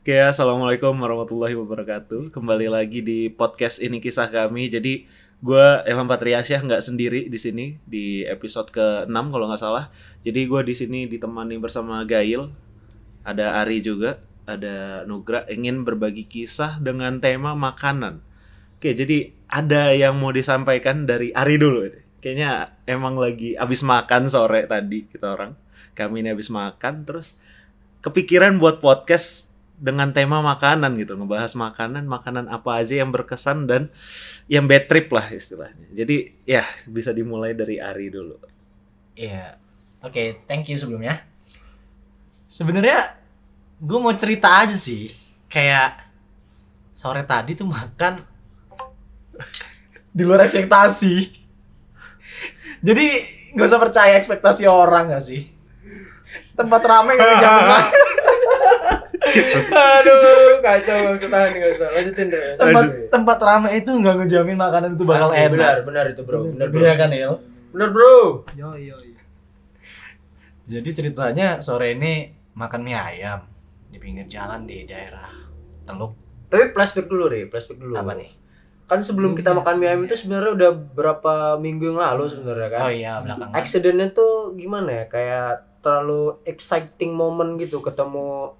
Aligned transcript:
Oke, 0.00 0.16
assalamualaikum 0.16 0.96
warahmatullahi 0.96 1.52
wabarakatuh. 1.60 2.32
Kembali 2.32 2.72
lagi 2.72 3.04
di 3.04 3.28
podcast 3.28 3.84
ini 3.84 4.00
kisah 4.00 4.32
kami. 4.32 4.72
Jadi 4.72 5.04
gue 5.44 5.66
Ilham 5.84 6.08
Patriasyah 6.08 6.64
nggak 6.64 6.80
sendiri 6.80 7.28
di 7.28 7.36
sini 7.36 7.76
di 7.84 8.24
episode 8.24 8.72
ke-6 8.72 9.12
kalau 9.12 9.52
nggak 9.52 9.60
salah. 9.60 9.92
Jadi 10.24 10.48
gue 10.48 10.60
di 10.64 10.72
sini 10.72 11.04
ditemani 11.04 11.60
bersama 11.60 12.00
Gail, 12.08 12.48
ada 13.28 13.60
Ari 13.60 13.84
juga, 13.84 14.24
ada 14.48 15.04
Nugra 15.04 15.44
ingin 15.52 15.84
berbagi 15.84 16.24
kisah 16.24 16.80
dengan 16.80 17.20
tema 17.20 17.52
makanan. 17.52 18.24
Oke, 18.80 18.96
jadi 18.96 19.36
ada 19.52 19.92
yang 19.92 20.16
mau 20.16 20.32
disampaikan 20.32 21.04
dari 21.04 21.28
Ari 21.36 21.60
dulu. 21.60 21.92
Kayaknya 22.24 22.72
emang 22.88 23.20
lagi 23.20 23.52
abis 23.52 23.84
makan 23.84 24.32
sore 24.32 24.64
tadi 24.64 25.04
kita 25.12 25.36
orang. 25.36 25.52
Kami 25.92 26.24
ini 26.24 26.32
abis 26.32 26.48
makan 26.48 27.04
terus 27.04 27.36
kepikiran 28.00 28.56
buat 28.56 28.80
podcast 28.80 29.49
dengan 29.80 30.12
tema 30.12 30.44
makanan 30.44 31.00
gitu 31.00 31.16
ngebahas 31.16 31.56
makanan 31.56 32.04
makanan 32.04 32.52
apa 32.52 32.84
aja 32.84 33.00
yang 33.00 33.08
berkesan 33.08 33.64
dan 33.64 33.88
yang 34.46 34.68
bad 34.68 34.86
trip 34.86 35.08
lah 35.08 35.24
istilahnya 35.32 35.88
jadi 35.96 36.36
ya 36.44 36.68
bisa 36.84 37.16
dimulai 37.16 37.56
dari 37.56 37.80
Ari 37.80 38.12
dulu 38.12 38.50
Iya. 39.20 39.60
Oke, 40.00 40.40
thank 40.48 40.72
you 40.72 40.80
sebelumnya. 40.80 41.20
Sebenarnya 42.48 43.20
gue 43.76 43.98
mau 44.00 44.16
cerita 44.16 44.64
aja 44.64 44.72
sih. 44.72 45.12
Kayak 45.52 46.08
sore 46.96 47.20
tadi 47.28 47.52
tuh 47.52 47.68
makan 47.68 48.24
di 50.16 50.22
luar 50.24 50.48
ekspektasi. 50.48 51.14
Jadi 52.80 53.06
gak 53.52 53.68
usah 53.68 53.82
percaya 53.82 54.16
ekspektasi 54.16 54.64
orang 54.64 55.12
gak 55.12 55.24
sih? 55.24 55.52
Tempat 56.56 56.80
rame 56.80 57.12
gak 57.20 57.28
makan. 57.28 58.08
Aduh, 59.70 60.58
kacau 60.64 60.96
gak 61.06 61.14
usah 61.16 61.30
tahan 61.30 61.50
gak 61.56 61.72
usah. 61.76 61.88
Lanjutin 61.94 62.26
deh. 62.30 62.42
tempat 62.58 62.84
tempat 63.10 63.38
rame 63.38 63.68
itu 63.76 63.90
nggak 63.90 64.14
ngejamin 64.24 64.56
makanan 64.58 64.90
itu 64.94 65.04
bakal 65.06 65.30
Asli, 65.30 65.38
enak. 65.40 65.52
Benar, 65.54 65.76
benar 65.86 66.04
itu 66.10 66.22
bro. 66.26 66.38
Benar 66.46 66.68
bro. 66.68 66.80
Iya 66.80 66.92
kan 66.98 67.10
Il? 67.14 67.34
Benar 67.70 67.88
bro. 67.94 68.16
Yo 68.58 68.68
yo 68.76 68.96
Jadi 70.70 70.90
ceritanya 70.94 71.58
sore 71.58 71.98
ini 71.98 72.30
makan 72.54 72.80
mie 72.86 72.94
ayam 72.94 73.42
di 73.90 73.98
pinggir 73.98 74.30
jalan 74.30 74.70
di 74.70 74.86
daerah 74.86 75.26
Teluk. 75.82 76.14
Tapi 76.46 76.70
flashback 76.70 77.10
dulu 77.10 77.26
Re, 77.26 77.50
flashback 77.50 77.78
dulu. 77.82 77.94
Apa 77.98 78.14
nih? 78.14 78.30
Kan 78.86 79.02
sebelum 79.02 79.34
kita 79.34 79.50
makan 79.50 79.82
mie 79.82 79.90
ayam 79.90 80.02
itu 80.06 80.14
sebenarnya 80.14 80.52
udah 80.54 80.70
berapa 80.74 81.34
minggu 81.58 81.94
yang 81.94 81.98
lalu 81.98 82.30
sebenarnya 82.30 82.68
kan. 82.70 82.80
Oh 82.86 82.92
iya 82.94 83.18
belakangan. 83.18 83.54
Accidentnya 83.54 84.06
tuh 84.14 84.54
gimana 84.54 85.02
ya? 85.02 85.04
Kayak 85.10 85.70
terlalu 85.80 86.38
exciting 86.44 87.16
moment 87.16 87.56
gitu 87.56 87.80
ketemu 87.80 88.59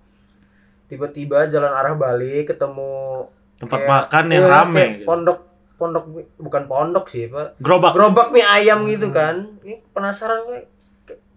tiba-tiba 0.90 1.46
jalan 1.46 1.70
arah 1.70 1.94
balik 1.94 2.50
ketemu 2.50 3.24
tempat 3.62 3.78
kayak- 3.78 3.90
makan 3.94 4.24
yang 4.26 4.44
iya, 4.44 4.50
rame 4.50 4.84
gitu. 4.98 5.06
pondok 5.06 5.38
pondok 5.80 6.04
bukan 6.36 6.62
pondok 6.68 7.06
sih 7.08 7.30
pak. 7.32 7.56
Gerobak. 7.56 7.96
Gerobak 7.96 8.28
mie 8.34 8.44
ayam 8.44 8.84
gitu 8.84 9.08
kan. 9.08 9.56
Ini 9.64 9.80
penasaran 9.96 10.44
kayak, 10.44 10.66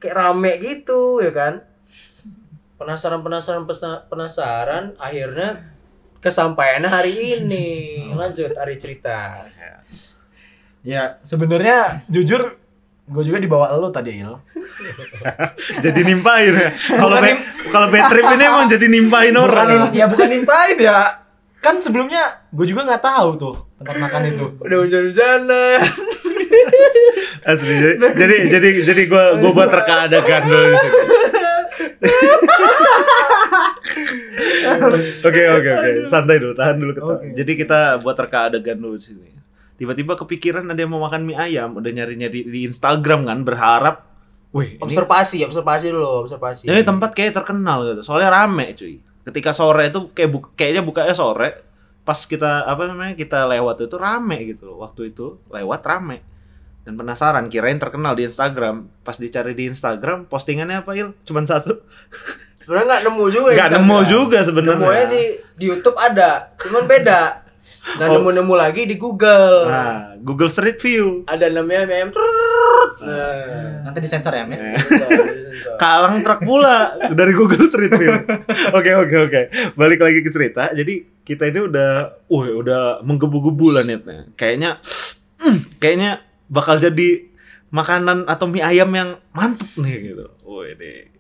kayak 0.04 0.16
rame 0.20 0.52
gitu 0.60 1.24
ya 1.24 1.32
kan. 1.32 1.64
Penasaran 2.76 3.24
penasaran 3.24 3.64
penasaran 4.12 4.84
akhirnya 5.00 5.64
kesampaian 6.20 6.84
hari 6.84 7.40
ini. 7.40 7.68
Lanjut 8.20 8.52
hari 8.60 8.76
cerita. 8.76 9.48
Ya 10.84 11.16
sebenarnya 11.24 12.04
jujur 12.12 12.60
gue 13.04 13.22
juga 13.22 13.38
dibawa 13.38 13.70
lo 13.74 13.88
tadi 13.88 14.18
Il. 14.18 14.34
jadi 15.84 16.00
nimpain 16.02 16.50
ya 16.50 16.70
kalau 16.90 17.14
Bukan 17.14 17.22
be- 17.22 17.42
kalau 17.68 17.86
bad 17.88 18.04
trip 18.08 18.24
ini 18.30 18.44
emang 18.44 18.66
jadi 18.66 18.86
nimpain 18.88 19.30
Bukan 19.30 19.46
orang 19.46 19.92
ya 19.92 20.06
bukan 20.08 20.28
nimpain 20.30 20.76
ya. 20.78 20.98
Kan 21.60 21.78
sebelumnya 21.78 22.22
gue 22.50 22.64
juga 22.64 22.82
nggak 22.84 23.02
tahu 23.02 23.28
tuh 23.36 23.56
tempat 23.78 23.94
makan 23.98 24.22
itu. 24.30 24.46
udah 24.58 24.78
hujan-hujanan 24.80 25.80
asli 27.46 27.74
jadi 27.76 27.94
jadi 28.16 28.36
jadi, 28.50 28.68
jadi 28.82 29.02
gue 29.06 29.24
gue 29.38 29.52
buat 29.52 29.70
reka 29.70 30.08
adegan 30.08 30.42
dulu 30.44 30.64
di 30.66 30.78
sini 30.78 30.98
Oke 35.24 35.42
oke 35.50 35.70
oke 35.72 35.90
santai 36.06 36.38
dulu 36.38 36.54
tahan 36.54 36.76
dulu 36.78 36.92
ketawa. 36.94 37.14
Oke. 37.18 37.26
Jadi 37.34 37.52
kita 37.56 37.80
buat 38.00 38.16
reka 38.16 38.40
adegan 38.48 38.78
dulu 38.78 38.96
di 38.96 39.04
sini. 39.06 39.28
Tiba-tiba 39.74 40.14
kepikiran 40.14 40.70
ada 40.70 40.78
yang 40.78 40.94
mau 40.94 41.02
makan 41.02 41.26
mie 41.26 41.38
ayam, 41.38 41.74
udah 41.74 41.92
nyari-nyari 41.92 42.46
di 42.46 42.60
Instagram 42.70 43.26
kan 43.26 43.42
berharap, 43.42 44.06
wih 44.54 44.78
ini 44.78 44.86
observasi 44.86 45.42
observasi 45.50 45.90
dulu 45.90 46.30
observasi 46.30 46.70
Jadi 46.70 46.86
tempat 46.86 47.12
kayak 47.18 47.34
terkenal 47.42 47.82
gitu. 47.90 48.06
Soalnya 48.06 48.30
rame 48.30 48.78
cuy. 48.78 49.02
Ketika 49.26 49.50
sore 49.50 49.90
itu 49.90 50.14
kayak 50.14 50.30
bu 50.30 50.40
kayaknya 50.54 50.86
bukanya 50.86 51.16
sore. 51.18 51.66
Pas 52.06 52.20
kita 52.20 52.68
apa 52.70 52.86
namanya 52.86 53.18
kita 53.18 53.50
lewat 53.50 53.88
itu 53.90 53.96
rame 53.98 54.38
gitu 54.46 54.70
loh. 54.70 54.86
Waktu 54.86 55.16
itu 55.16 55.42
lewat 55.50 55.82
rame. 55.90 56.22
Dan 56.84 57.00
penasaran 57.00 57.48
kirain 57.50 57.80
terkenal 57.80 58.14
di 58.14 58.28
Instagram. 58.30 58.92
Pas 59.02 59.16
dicari 59.18 59.58
di 59.58 59.72
Instagram 59.72 60.30
postingannya 60.30 60.84
apa 60.84 60.92
Il? 60.94 61.18
Cuman 61.26 61.48
satu. 61.50 61.82
sebenarnya 62.64 62.88
nggak 62.88 63.04
nemu 63.12 63.26
juga 63.28 63.50
Nggak 63.60 63.72
nemu 63.76 63.98
juga 64.08 64.40
sebenarnya. 64.40 64.80
nemunya 64.80 65.06
di 65.12 65.24
di 65.60 65.66
YouTube 65.68 66.00
ada 66.00 66.56
cuman 66.64 66.84
beda 66.88 67.43
nah 67.94 68.06
Oh. 68.06 68.18
nemu 68.18 68.30
nemu 68.34 68.54
lagi 68.54 68.84
di 68.84 68.96
Google 68.96 69.66
Nah, 69.66 70.16
Google 70.18 70.48
Street 70.48 70.78
View. 70.78 71.24
ada 71.26 71.48
namanya 71.48 71.84
mem 71.86 72.10
nah 73.00 73.82
Nanti 73.84 74.00
disensor 74.00 74.32
ya, 74.32 74.44
Met? 74.44 74.60
sensor, 74.80 75.10
sensor. 75.10 75.76
Kalang 75.76 76.22
truk 76.22 76.42
pula 76.42 76.78
dari 77.10 77.32
Google 77.32 77.66
Street 77.66 77.92
View. 77.92 78.16
Oke 78.78 78.92
oke 78.92 79.18
oke. 79.22 79.42
Balik 79.74 80.00
lagi 80.00 80.20
ke 80.20 80.30
cerita. 80.30 80.72
Jadi 80.72 81.22
kita 81.22 81.46
ini 81.46 81.60
udah, 81.64 81.92
wih 82.26 82.58
udah 82.58 82.82
menggebu-gebu 83.02 83.68
lah 83.70 83.84
netnya. 83.84 84.28
Kayaknya, 84.34 84.80
mm, 85.38 85.58
kayaknya 85.78 86.12
bakal 86.48 86.78
jadi 86.78 87.28
makanan 87.70 88.26
atau 88.26 88.46
mie 88.46 88.62
ayam 88.62 88.90
yang 88.90 89.10
mantep 89.32 89.68
nih 89.76 90.14
gitu. 90.14 90.26
Wih 90.44 90.74
deh. 90.74 91.12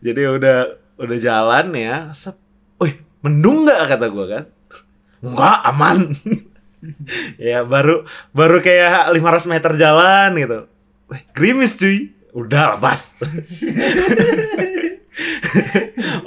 Jadi 0.00 0.20
udah 0.24 0.58
udah 0.96 1.18
jalan 1.18 1.66
ya. 1.72 1.96
Set. 2.12 2.38
Wih 2.78 2.94
mendung 3.20 3.64
nggak 3.64 3.84
kata 3.86 4.06
gua 4.08 4.26
kan? 4.28 4.44
Enggak 5.22 5.58
aman. 5.66 5.98
ya 7.50 7.66
baru 7.66 8.06
baru 8.30 8.62
kayak 8.62 9.10
500 9.10 9.52
meter 9.52 9.72
jalan 9.74 10.30
gitu. 10.38 10.58
Wih, 11.10 11.22
gerimis 11.34 11.74
cuy. 11.80 12.12
Udah 12.36 12.76
lepas. 12.76 13.18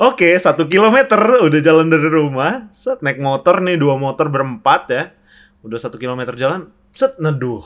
Oke, 0.02 0.35
satu 0.35 0.68
kilometer 0.68 1.16
udah 1.47 1.59
jalan 1.63 1.88
dari 1.88 2.09
rumah. 2.09 2.68
Set 2.75 3.00
naik 3.00 3.22
motor 3.22 3.63
nih 3.63 3.79
dua 3.79 3.96
motor 3.96 4.28
berempat 4.28 4.81
ya. 4.91 5.03
Udah 5.62 5.78
satu 5.79 5.96
kilometer 5.96 6.35
jalan. 6.35 6.68
Set 6.91 7.16
neduh. 7.22 7.63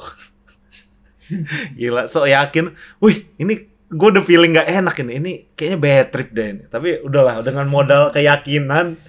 Gila, 1.80 2.06
so 2.06 2.28
yakin. 2.30 2.76
Wih, 3.02 3.26
ini 3.42 3.66
gue 3.90 4.08
udah 4.12 4.22
feeling 4.22 4.54
gak 4.60 4.70
enak 4.70 4.96
ini. 5.02 5.12
Ini 5.18 5.32
kayaknya 5.58 5.78
bad 5.82 6.08
trip 6.14 6.30
deh 6.36 6.48
ini. 6.54 6.64
Tapi 6.70 7.02
udahlah, 7.02 7.42
dengan 7.42 7.66
modal 7.72 8.14
keyakinan, 8.14 9.00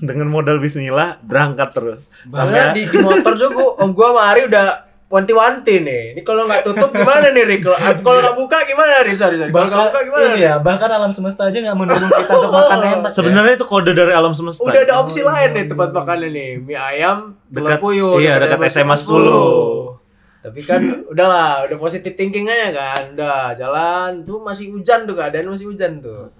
dengan 0.00 0.26
modal 0.26 0.58
Bismillah 0.58 1.18
berangkat 1.20 1.70
terus. 1.70 2.06
Soalnya 2.24 2.70
Sampai 2.70 2.76
di, 2.76 2.82
di 2.84 2.98
motor 2.98 3.32
juga 3.32 3.50
gua, 3.52 3.68
om 3.78 3.90
gua 3.90 4.08
sama 4.10 4.22
Ari 4.28 4.42
udah 4.46 4.66
wanti-wanti 5.08 5.74
nih. 5.80 6.02
Ini 6.12 6.20
kalau 6.20 6.44
nggak 6.44 6.62
tutup 6.62 6.92
gimana 6.92 7.30
nih, 7.30 7.44
Rik? 7.46 7.64
Kalau 7.64 7.78
kalau 7.98 8.20
nggak 8.20 8.36
buka 8.36 8.58
gimana, 8.62 8.92
Rik? 9.00 9.16
Sorry, 9.16 9.36
sorry. 9.36 9.48
Kalau 9.48 9.66
nggak 9.66 9.88
buka 9.88 10.00
gimana? 10.04 10.22
ini 10.22 10.34
Rik? 10.34 10.44
ya, 10.44 10.54
bahkan 10.58 10.90
alam 10.90 11.08
semesta 11.08 11.42
aja 11.44 11.58
nggak 11.58 11.74
mendukung 11.74 12.10
kita 12.10 12.28
untuk 12.30 12.52
makan 12.52 12.78
enak. 12.92 13.00
ya. 13.02 13.10
sebenarnya 13.10 13.54
itu 13.54 13.64
kode 13.64 13.92
dari 13.92 14.12
alam 14.12 14.32
semesta. 14.32 14.62
Udah 14.62 14.80
ada 14.80 14.94
opsi 14.98 15.20
lain 15.22 15.50
nih 15.50 15.64
tempat 15.66 15.88
makannya 15.90 16.28
nih. 16.28 16.50
Mie 16.60 16.76
ayam, 16.76 17.18
Dekat- 17.48 17.80
puyuh. 17.80 18.20
iya, 18.20 18.36
dekat 18.36 18.60
SMA 18.68 18.94
10. 18.94 19.96
Tapi 20.38 20.60
kan 20.62 20.80
udahlah, 21.06 21.66
udah 21.66 21.76
positif 21.76 22.12
thinking 22.12 22.46
aja 22.46 22.70
kan. 22.70 23.02
Udah 23.12 23.52
jalan 23.54 24.22
tuh 24.22 24.38
masih 24.38 24.70
hujan 24.70 25.02
tuh 25.02 25.12
keadaan 25.12 25.48
masih 25.48 25.66
hujan 25.66 25.98
tuh. 25.98 26.30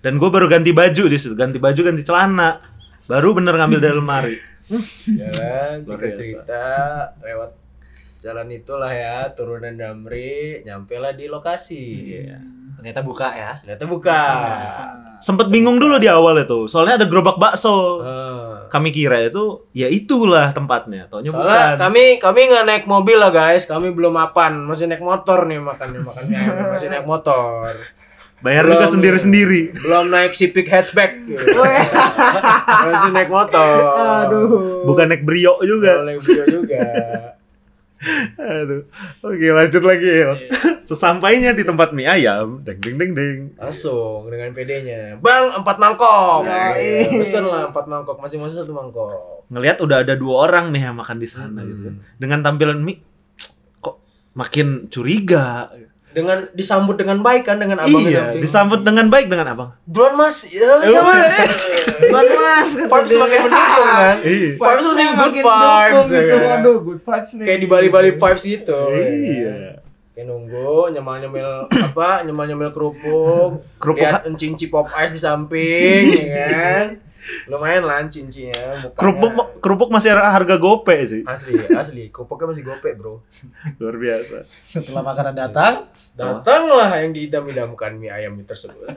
Dan 0.00 0.16
gue 0.16 0.28
baru 0.28 0.48
ganti 0.48 0.72
baju 0.72 1.04
di 1.06 1.16
situ, 1.16 1.32
ganti 1.32 1.56
baju, 1.56 1.80
ganti 1.82 2.02
celana. 2.02 2.60
Baru 3.04 3.36
bener 3.36 3.54
ngambil 3.54 3.78
dari 3.80 3.94
lemari. 3.94 4.36
Jalan 4.64 5.84
Luar 5.84 5.84
singkat 5.84 6.08
biasa. 6.08 6.18
cerita 6.24 6.64
lewat 7.20 7.50
jalan 8.16 8.48
itulah 8.48 8.88
ya 8.88 9.28
turunan 9.36 9.76
Damri 9.76 10.64
nyampe 10.64 10.96
lah 10.96 11.12
di 11.12 11.28
lokasi. 11.28 11.84
Iya. 12.24 12.40
Ternyata 12.80 13.00
buka 13.04 13.28
ya. 13.32 13.52
Ternyata 13.60 13.84
buka. 13.84 14.20
Sempet 15.20 15.48
bingung 15.48 15.80
dulu 15.80 15.96
di 15.96 16.04
awal 16.04 16.36
itu, 16.44 16.68
soalnya 16.68 17.00
ada 17.00 17.06
gerobak 17.08 17.40
bakso. 17.40 18.04
Eh, 18.04 18.52
Kami 18.68 18.92
kira 18.92 19.24
itu, 19.24 19.64
ya 19.72 19.88
itulah 19.88 20.52
tempatnya. 20.52 21.08
Taunya 21.08 21.32
Soalnya 21.32 21.76
bukan. 21.76 21.80
kami 21.80 22.02
kami 22.20 22.40
nggak 22.48 22.64
naik 22.68 22.84
mobil 22.84 23.16
lah 23.16 23.32
guys, 23.32 23.64
kami 23.64 23.88
belum 23.88 24.12
mapan, 24.12 24.64
masih 24.64 24.84
naik 24.84 25.00
motor 25.00 25.48
nih 25.48 25.60
makannya 25.60 26.00
makannya 26.02 26.40
masih 26.76 26.88
naik 26.92 27.06
motor. 27.08 27.72
Bayar 28.44 28.62
belum- 28.62 28.76
juga 28.76 28.86
sendiri-sendiri. 28.92 29.62
Belum 29.84 30.06
naik 30.06 30.36
Civic 30.36 30.68
hatchback. 30.68 31.16
gitu. 31.24 31.64
masih 32.84 33.10
naik 33.10 33.26
motor. 33.26 33.72
Aduh. 34.28 34.84
Bukan 34.84 35.08
naik 35.08 35.24
brio 35.24 35.56
Belum 35.56 35.80
juga. 35.80 36.04
naik 36.04 36.20
video 36.20 36.44
juga. 36.52 36.80
Aduh. 38.36 38.84
Oke, 39.22 39.48
lanjut 39.48 39.80
lagi 39.80 40.04
ya. 40.04 40.36
Sesampainya 40.78 41.56
di 41.56 41.64
tempat 41.64 41.96
mie 41.96 42.04
ayam, 42.04 42.60
deng 42.60 42.76
deng 42.76 43.00
deng 43.00 43.12
deng. 43.16 43.38
Langsung 43.56 44.28
dengan 44.28 44.52
PD-nya. 44.52 45.16
Bang, 45.18 45.56
empat 45.56 45.80
mangkok. 45.80 46.44
Yoi. 46.44 47.16
Pesen 47.16 47.48
lah 47.48 47.72
empat 47.72 47.88
mangkok. 47.88 48.20
Masing-masing 48.20 48.60
satu 48.60 48.76
mangkok. 48.76 49.48
Ngelihat 49.48 49.80
udah 49.80 50.04
ada 50.04 50.12
dua 50.14 50.44
orang 50.44 50.68
nih 50.68 50.84
yang 50.84 50.94
makan 50.94 51.16
di 51.16 51.24
sana 51.24 51.64
Hmm. 51.64 51.70
gitu. 51.70 51.88
Dengan 52.18 52.44
tampilan 52.44 52.76
mie 52.76 53.00
kok 53.80 54.04
makin 54.34 54.84
curiga. 54.86 55.72
Dengan 56.14 56.38
disambut 56.54 56.94
dengan 56.94 57.18
baik 57.18 57.42
kan 57.42 57.58
dengan 57.58 57.82
abang 57.82 58.06
iya, 58.06 58.38
disambut 58.38 58.86
dengan 58.86 59.10
baik 59.10 59.26
dengan 59.26 59.50
abang. 59.50 59.74
Bulan 59.82 60.14
mas, 60.14 60.46
ya, 60.46 60.62
Eh, 60.86 60.94
ya 60.94 61.00
mas. 61.02 61.26
Buat 62.06 62.26
mas 62.30 62.70
kata 62.78 62.86
Vibes 62.86 63.10
semakin 63.10 63.38
mendukung 63.42 63.88
kan. 63.90 64.16
Iya. 64.22 64.50
Vibes 64.54 64.84
masih 64.86 65.06
good 65.10 65.34
vibes. 65.34 66.06
gitu. 66.08 66.36
Waduh, 66.38 66.76
good 66.80 67.00
vibes 67.02 67.30
nih. 67.34 67.46
Kayak 67.50 67.58
di 67.58 67.66
Bali-Bali 67.66 68.10
vibes 68.14 68.44
gitu. 68.46 68.80
Iya. 68.94 69.82
Kayak 70.14 70.26
nunggu, 70.30 70.94
nyemil-nyemil 70.94 71.50
apa, 71.90 72.22
nyemil-nyemil 72.22 72.70
kerupuk, 72.70 73.66
Kerupuk 73.82 73.98
lihat 73.98 74.22
encinci 74.24 74.70
pop 74.70 74.86
ice 74.94 75.10
di 75.10 75.20
samping, 75.20 76.02
ya 76.30 76.46
kan. 76.46 76.86
Lumayan 77.48 77.84
lah 77.88 78.04
cincinya, 78.08 78.84
mukanya. 78.84 78.96
kerupuk 78.96 79.32
kerupuk 79.60 79.88
masih 79.92 80.12
harga 80.12 80.56
gope 80.60 80.96
sih. 81.08 81.22
asli, 81.24 81.52
asli. 81.72 82.04
Kerupuknya 82.12 82.52
masih 82.52 82.64
gope, 82.64 82.90
Bro. 82.96 83.24
Luar 83.80 83.96
biasa. 83.96 84.44
Setelah 84.60 85.02
makanan 85.02 85.34
datang, 85.34 85.88
Datanglah 86.14 87.00
yang 87.00 87.16
diidam-idamkan 87.16 87.96
mie 87.96 88.12
ayam 88.12 88.36
tersebut. 88.44 88.84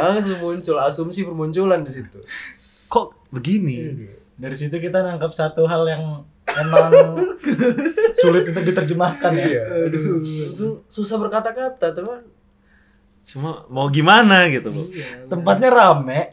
Langsung 0.00 0.38
muncul 0.42 0.76
asumsi 0.82 1.26
bermunculan 1.26 1.86
di 1.86 1.90
situ. 1.90 2.18
Kok 2.90 3.30
begini? 3.30 4.10
dari 4.40 4.56
situ 4.56 4.72
kita 4.80 5.04
nangkap 5.04 5.36
satu 5.36 5.68
hal 5.68 5.84
yang 5.84 6.24
emang 6.48 6.88
sulit 8.24 8.48
untuk 8.48 8.64
diterjemahkan 8.64 9.32
ya. 9.36 9.46
Iya. 9.46 9.62
Aduh. 9.86 10.24
Susah 10.88 11.20
berkata-kata, 11.20 11.92
teman. 11.92 12.24
Cuma 13.22 13.64
mau 13.66 13.86
gimana 13.86 14.48
gitu 14.48 14.68
loh. 14.68 14.86
Tempatnya 15.26 15.68
rame, 15.68 16.32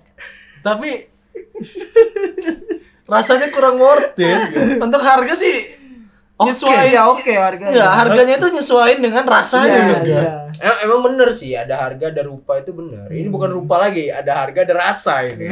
tapi 0.62 1.08
rasanya 3.12 3.48
kurang 3.50 3.78
worth 3.78 4.18
it. 4.18 4.42
Untuk 4.78 5.00
harga 5.00 5.34
sih 5.34 5.56
Oke. 6.38 6.54
nyesuaiin. 6.54 6.94
Ya 6.94 7.04
oke 7.10 7.34
harganya. 7.34 7.72
Enggak, 7.74 7.92
harganya 7.98 8.34
itu 8.38 8.48
nyesuaiin 8.54 9.00
dengan 9.02 9.26
rasanya 9.26 9.68
Iya, 9.68 9.82
menurut 9.82 10.04
gua. 10.04 10.14
iya. 10.14 10.26
Em- 10.58 10.80
Emang 10.86 11.02
bener 11.04 11.30
sih, 11.34 11.52
ada 11.54 11.76
harga, 11.76 12.06
ada 12.10 12.22
rupa 12.22 12.62
itu 12.62 12.72
bener. 12.72 13.10
Ini 13.10 13.28
bukan 13.28 13.50
rupa 13.50 13.76
lagi, 13.78 14.10
ada 14.10 14.32
harga, 14.38 14.60
ada 14.62 14.76
rasa 14.78 15.26
ini. 15.26 15.50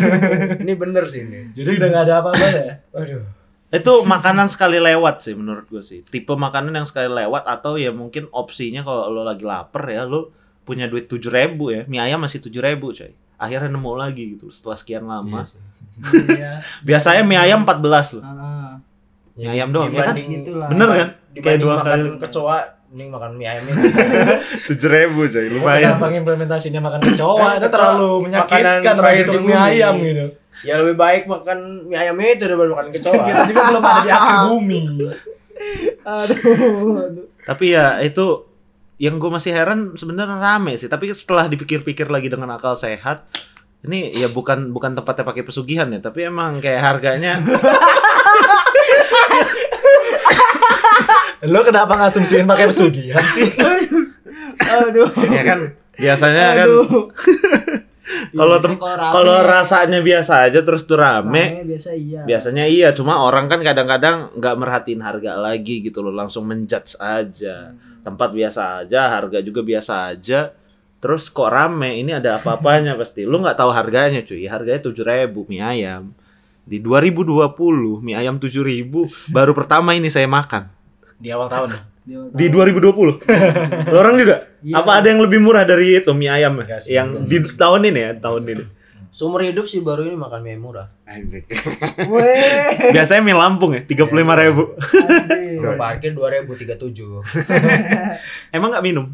ini 0.62 0.72
bener 0.76 1.04
sih 1.08 1.24
ini. 1.24 1.48
Jadi 1.52 1.80
udah 1.80 1.88
gak 1.88 2.04
ada 2.04 2.14
apa-apa 2.20 2.46
ya. 2.52 2.68
Aduh. 2.92 3.24
Itu 3.68 4.04
makanan 4.04 4.48
sekali 4.48 4.80
lewat 4.80 5.20
sih 5.20 5.32
menurut 5.32 5.68
gue 5.68 5.80
sih. 5.80 6.00
Tipe 6.00 6.32
makanan 6.32 6.72
yang 6.72 6.84
sekali 6.88 7.08
lewat 7.08 7.44
atau 7.44 7.76
ya 7.76 7.92
mungkin 7.92 8.28
opsinya 8.28 8.80
kalau 8.80 9.08
lo 9.08 9.24
lagi 9.24 9.44
lapar 9.44 9.84
ya 9.88 10.04
lo 10.04 10.32
punya 10.68 10.84
duit 10.84 11.08
tujuh 11.08 11.32
ribu 11.32 11.72
ya. 11.72 11.88
Mie 11.88 12.04
ayam 12.04 12.20
masih 12.20 12.44
tujuh 12.44 12.60
ribu 12.60 12.92
coy. 12.92 13.16
Akhirnya 13.40 13.72
nemu 13.72 13.92
lagi 13.96 14.36
gitu 14.36 14.52
setelah 14.52 14.76
sekian 14.76 15.08
lama. 15.08 15.40
Iya. 16.28 16.60
Biasanya 16.88 17.24
mie 17.24 17.40
ayam 17.40 17.64
14 17.64 18.20
loh. 18.20 18.24
Ah, 18.28 18.76
Mie 19.32 19.48
ayam 19.48 19.72
doang 19.72 19.88
ya 19.88 20.12
kan? 20.12 20.14
Segitulah. 20.20 20.68
Bener 20.68 20.88
kan? 20.92 21.08
Kayak 21.38 21.58
dua 21.62 21.74
makan 21.80 21.98
kali. 21.98 22.08
kecoa, 22.28 22.58
mending 22.92 23.08
makan 23.14 23.30
mie 23.38 23.48
ayam 23.48 23.64
ini. 23.64 23.80
Tujuh 24.68 24.88
ribu 24.92 25.20
coy, 25.24 25.46
lumayan. 25.48 25.94
implementasinya 25.96 26.80
makan 26.82 27.00
kecoa 27.06 27.46
itu 27.56 27.64
kecoa, 27.64 27.70
terlalu 27.72 28.10
menyakitkan 28.28 28.82
terakhir 28.82 29.00
bagi 29.00 29.22
tukang 29.24 29.44
mie 29.46 29.54
bumi. 29.56 29.68
ayam 29.72 29.94
gitu. 30.04 30.26
ya 30.66 30.74
lebih 30.82 30.98
baik 30.98 31.22
makan 31.30 31.58
mie 31.86 31.98
ayam 32.02 32.18
itu 32.18 32.42
daripada 32.44 32.68
makan 32.74 32.88
kecoa. 32.92 33.22
Kita 33.30 33.42
juga 33.46 33.62
belum 33.72 33.82
ada 33.86 34.00
di 34.02 34.10
akhir 34.10 34.36
bumi. 34.50 34.82
Aduh, 36.02 36.36
aduh. 36.98 37.26
Tapi 37.46 37.64
ya 37.72 38.02
itu 38.02 38.47
yang 38.98 39.22
gue 39.22 39.30
masih 39.30 39.54
heran 39.54 39.94
sebenarnya 39.94 40.38
rame 40.38 40.74
sih. 40.74 40.90
Tapi 40.90 41.14
setelah 41.14 41.46
dipikir-pikir 41.46 42.10
lagi 42.10 42.26
dengan 42.26 42.50
akal 42.54 42.74
sehat, 42.74 43.30
ini 43.86 44.10
ya 44.14 44.26
bukan 44.26 44.74
bukan 44.74 44.98
tempatnya 44.98 45.24
pakai 45.24 45.42
pesugihan 45.46 45.86
ya, 45.90 46.02
tapi 46.02 46.26
emang 46.26 46.58
kayak 46.58 46.82
harganya 46.82 47.38
Lo 51.46 51.62
kenapa 51.62 51.94
ngasumsiin 51.94 52.50
pakai 52.50 52.66
pesugihan 52.66 53.22
sih? 53.30 53.46
Aduh. 54.58 55.06
ya 55.30 55.42
kan 55.46 55.60
biasanya 55.94 56.54
kan 56.54 56.66
Aduh. 56.66 56.86
kalau 58.38 58.56
Biasanya 58.58 58.74
tem- 58.74 58.80
rame, 58.98 59.12
kalau 59.14 59.36
rasanya 59.44 60.00
biasa 60.02 60.32
aja 60.50 60.60
terus 60.66 60.82
tuh 60.88 60.98
rame, 60.98 61.62
rame 61.62 61.64
biasa 61.66 61.90
iya. 61.94 62.20
biasanya 62.26 62.64
iya 62.66 62.88
cuma 62.90 63.22
orang 63.22 63.46
kan 63.46 63.60
kadang-kadang 63.62 64.32
nggak 64.34 64.54
merhatiin 64.58 65.02
harga 65.02 65.38
lagi 65.38 65.84
gitu 65.84 66.02
loh 66.02 66.10
langsung 66.14 66.48
menjudge 66.48 66.98
aja 66.98 67.72
tempat 68.02 68.30
biasa 68.34 68.84
aja 68.84 69.12
harga 69.18 69.38
juga 69.42 69.60
biasa 69.62 70.14
aja. 70.14 70.52
Terus 70.98 71.30
kok 71.30 71.46
rame 71.46 72.02
ini 72.02 72.10
ada 72.10 72.42
apa-apanya 72.42 72.94
pasti 73.00 73.22
lu 73.22 73.38
nggak 73.38 73.58
tahu 73.58 73.70
harganya 73.70 74.20
cuy. 74.26 74.46
Harganya 74.46 74.80
tujuh 74.82 75.04
ribu 75.06 75.46
mie 75.46 75.62
ayam. 75.62 76.14
Di 76.68 76.82
2020 76.82 78.04
mie 78.04 78.16
ayam 78.18 78.36
7000 78.36 79.32
baru 79.32 79.52
pertama 79.56 79.94
ini 79.96 80.10
saya 80.12 80.28
makan. 80.28 80.68
Di 81.18 81.32
awal 81.32 81.48
tahun. 81.48 81.68
Dia 82.08 82.24
di 82.32 82.48
2020 82.48 83.92
Lo 83.92 83.96
orang 84.02 84.16
juga? 84.16 84.48
Iya. 84.64 84.80
apa 84.80 84.90
ada 84.96 85.12
yang 85.12 85.20
lebih 85.20 85.44
murah 85.44 85.68
dari 85.68 86.00
itu 86.00 86.08
mie 86.16 86.32
ayam? 86.32 86.56
Enggak 86.56 86.80
sih, 86.80 86.96
yang 86.96 87.12
di 87.14 87.36
tahun 87.52 87.84
ini 87.92 88.00
ya 88.00 88.10
tahun 88.16 88.42
ini 88.48 88.64
Seumur 89.08 89.40
hidup 89.40 89.64
sih 89.64 89.80
baru 89.80 90.04
ini 90.04 90.14
makan 90.14 90.40
mie 90.40 90.56
murah. 90.56 90.88
Weh. 92.06 92.92
biasanya 92.92 93.22
mie 93.24 93.36
Lampung 93.36 93.72
ya 93.72 93.82
tiga 93.82 94.04
puluh 94.04 94.22
lima 94.22 94.36
ribu 94.36 94.76
anjing. 94.76 95.58
Kalau 95.58 95.74
parkir 95.74 96.12
2037. 96.12 96.78
emang 98.56 98.68
nggak 98.70 98.84
minum 98.84 99.06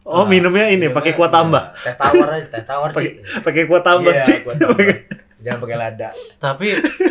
oh 0.00 0.24
minumnya 0.24 0.66
ini 0.66 0.88
pakai 0.88 1.12
kuah 1.12 1.28
tambah 1.28 1.76
Teh 1.76 1.94
tawar 1.94 2.28
aja, 2.34 2.46
teh 2.48 2.64
tawar 2.64 2.90
sih. 2.96 3.20
pakai 3.42 3.68
kuah 3.68 3.82
tambah 3.84 4.10
Iya, 4.10 4.24
Ci. 4.24 4.34
kuah 4.42 4.56
tambah. 4.56 4.86
Jangan 5.40 5.58
pakai 5.60 5.76
lada. 5.76 6.08
Tapi 6.36 6.66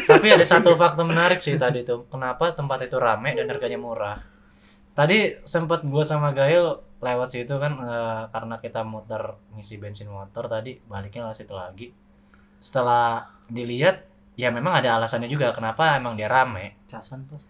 tapi 0.06 0.28
ada 0.30 0.46
satu 0.46 0.78
fakta 0.78 1.02
menarik 1.02 1.42
sih 1.42 1.58
tadi 1.58 1.82
tuh. 1.82 2.06
Kenapa 2.08 2.54
tempat 2.54 2.86
itu 2.86 2.98
rame 3.02 3.34
dan 3.34 3.50
harganya 3.50 3.82
murah? 3.82 4.22
Tadi 4.94 5.34
sempat 5.42 5.82
gua 5.82 6.04
sama 6.06 6.30
Gail 6.36 6.78
lewat 7.00 7.30
situ 7.32 7.56
kan 7.58 7.74
eh, 7.80 8.22
karena 8.30 8.56
kita 8.60 8.84
muter 8.84 9.34
ngisi 9.56 9.80
bensin 9.80 10.12
motor 10.12 10.46
tadi 10.46 10.78
baliknya 10.86 11.32
ke 11.32 11.42
situ 11.42 11.54
lagi. 11.58 11.90
Setelah 12.60 13.28
dilihat 13.50 14.06
ya 14.40 14.54
memang 14.54 14.80
ada 14.80 15.00
alasannya 15.00 15.28
juga 15.28 15.52
kenapa 15.52 15.96
emang 15.98 16.16
dia 16.16 16.28
rame. 16.32 16.80
Casan 16.88 17.26
pas. 17.28 17.44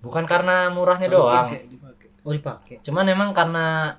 Bukan 0.00 0.24
karena 0.26 0.70
murahnya 0.72 1.06
doang. 1.10 1.50
Dipakai, 1.50 1.70
dipakai. 1.70 2.08
Oh 2.24 2.32
dipakai. 2.32 2.76
Cuman 2.82 3.04
emang 3.10 3.30
karena 3.36 3.98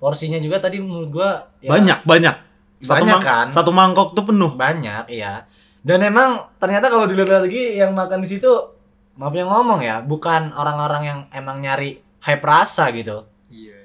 porsinya 0.00 0.40
juga 0.40 0.56
tadi 0.58 0.80
menurut 0.80 1.10
gua 1.12 1.30
ya, 1.60 1.68
banyak 1.68 2.00
banyak 2.08 2.36
satu, 2.80 3.04
Banyak 3.04 3.18
mang- 3.20 3.24
kan? 3.28 3.46
satu 3.52 3.70
mangkok 3.70 4.16
tuh 4.16 4.24
penuh 4.24 4.56
banyak 4.56 5.04
iya 5.12 5.44
dan 5.84 6.00
emang 6.00 6.48
ternyata 6.56 6.88
kalau 6.88 7.04
dilihat 7.04 7.44
lagi 7.44 7.76
yang 7.76 7.92
makan 7.92 8.24
di 8.24 8.28
situ 8.32 8.48
maaf 9.20 9.36
yang 9.36 9.52
ngomong 9.52 9.84
ya 9.84 10.00
bukan 10.00 10.56
orang-orang 10.56 11.02
yang 11.04 11.18
emang 11.36 11.60
nyari 11.60 12.00
hype 12.24 12.44
rasa 12.44 12.88
gitu. 12.96 13.28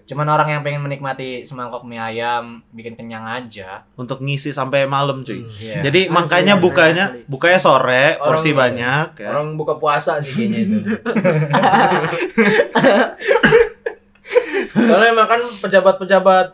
Cuman 0.06 0.28
orang 0.28 0.48
yang 0.48 0.62
pengen 0.62 0.80
menikmati 0.80 1.42
semangkok 1.42 1.82
mie 1.82 1.98
ayam 1.98 2.62
bikin 2.70 2.94
kenyang 2.94 3.26
aja 3.26 3.82
untuk 3.96 4.20
ngisi 4.20 4.50
sampai 4.50 4.86
malam 4.86 5.20
cuy 5.20 5.42
Iya. 5.42 5.82
jadi 5.84 6.00
Asli, 6.04 6.14
makanya 6.14 6.54
asli, 6.54 6.62
bukanya 6.62 7.04
asli. 7.10 7.20
bukanya 7.26 7.58
sore 7.58 8.04
porsi 8.16 8.48
Orang- 8.48 8.56
banyak 8.62 9.08
ya. 9.18 9.28
Orang 9.28 9.46
buka 9.56 9.74
puasa 9.76 10.20
sih 10.20 10.46
kayaknya 10.46 10.60
itu. 10.62 10.78
Soalnya 14.76 15.12
makan 15.16 15.40
pejabat-pejabat 15.60 16.46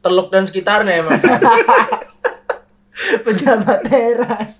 teluk 0.00 0.28
dan 0.28 0.44
sekitarnya 0.44 1.00
emang. 1.00 1.18
Pejabat 3.24 3.78
teras. 3.82 4.52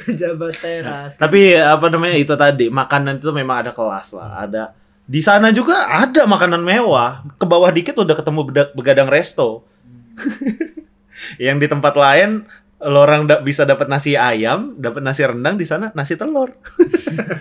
Pejabat 0.00 0.52
teras. 0.54 1.12
tapi 1.18 1.52
apa 1.52 1.84
namanya 1.88 2.14
itu 2.14 2.32
tadi 2.32 2.66
makanan 2.70 3.18
itu 3.18 3.28
memang 3.30 3.60
ada 3.60 3.70
kelas 3.70 4.08
lah 4.14 4.30
ada 4.40 4.62
di 5.10 5.20
sana 5.20 5.50
juga 5.50 5.90
ada 5.90 6.22
makanan 6.22 6.62
mewah 6.62 7.26
ke 7.34 7.42
bawah 7.42 7.74
dikit 7.74 7.98
udah 7.98 8.14
ketemu 8.14 8.40
begadang 8.78 9.10
resto 9.10 9.66
yang 11.42 11.58
di 11.58 11.66
tempat 11.66 11.98
lain 11.98 12.46
lo 12.80 13.02
orang 13.02 13.26
da- 13.26 13.42
bisa 13.42 13.66
dapat 13.66 13.90
nasi 13.90 14.14
ayam 14.14 14.78
dapat 14.78 15.02
nasi 15.02 15.26
rendang 15.26 15.58
di 15.58 15.66
sana 15.66 15.90
nasi 15.92 16.14
telur 16.14 16.54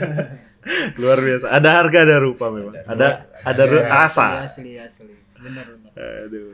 luar 0.99 1.19
biasa 1.21 1.45
ada 1.47 1.69
harga 1.79 2.03
ada 2.03 2.17
rupa 2.19 2.51
memang 2.51 2.75
ada 2.83 3.29
ada 3.45 3.63
ru- 3.63 3.85
rasa 3.85 4.43
Asli 4.43 4.75
asli. 4.75 5.15
Bener. 5.39 5.63
Aduh. 5.95 6.51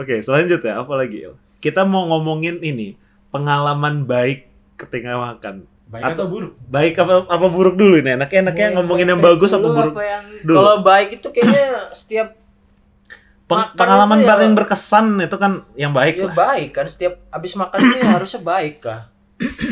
Oke, 0.00 0.24
selanjutnya 0.24 0.80
apa 0.80 0.96
lagi? 0.96 1.28
Kita 1.60 1.84
mau 1.84 2.08
ngomongin 2.08 2.64
ini 2.64 2.96
pengalaman 3.28 4.08
baik 4.08 4.48
ketika 4.80 5.20
makan. 5.20 5.68
Baik 5.88 6.04
atau 6.06 6.24
buruk 6.26 6.52
Baik 6.66 6.94
apa 6.96 7.14
apa 7.24 7.46
buruk 7.46 7.74
dulu 7.74 7.96
nih? 7.98 8.14
Enaknya 8.14 8.38
enaknya 8.42 8.66
Mau 8.68 8.74
ngomongin 8.78 9.06
yang 9.06 9.18
baik 9.18 9.28
bagus 9.34 9.50
apa 9.50 9.66
buruk 9.66 9.92
Apa 9.92 10.04
yang 10.04 10.24
dulu? 10.42 10.54
Kalau 10.54 10.74
baik 10.80 11.08
itu 11.14 11.28
kayaknya 11.28 11.64
setiap 11.90 12.28
Peng- 13.44 13.64
makan 13.64 13.72
pengalaman 13.74 14.16
itu 14.16 14.22
ya- 14.22 14.30
paling 14.30 14.52
berkesan 14.54 15.06
itu 15.18 15.36
kan 15.36 15.52
yang 15.74 15.90
baik 15.90 16.14
ya 16.14 16.26
lah. 16.26 16.34
baik 16.36 16.68
kan 16.70 16.84
setiap 16.84 17.16
habis 17.28 17.52
makan 17.54 17.78
itu 17.82 17.96
ya 17.96 18.08
harusnya 18.12 18.40
baik 18.42 18.74
kah? 18.78 19.08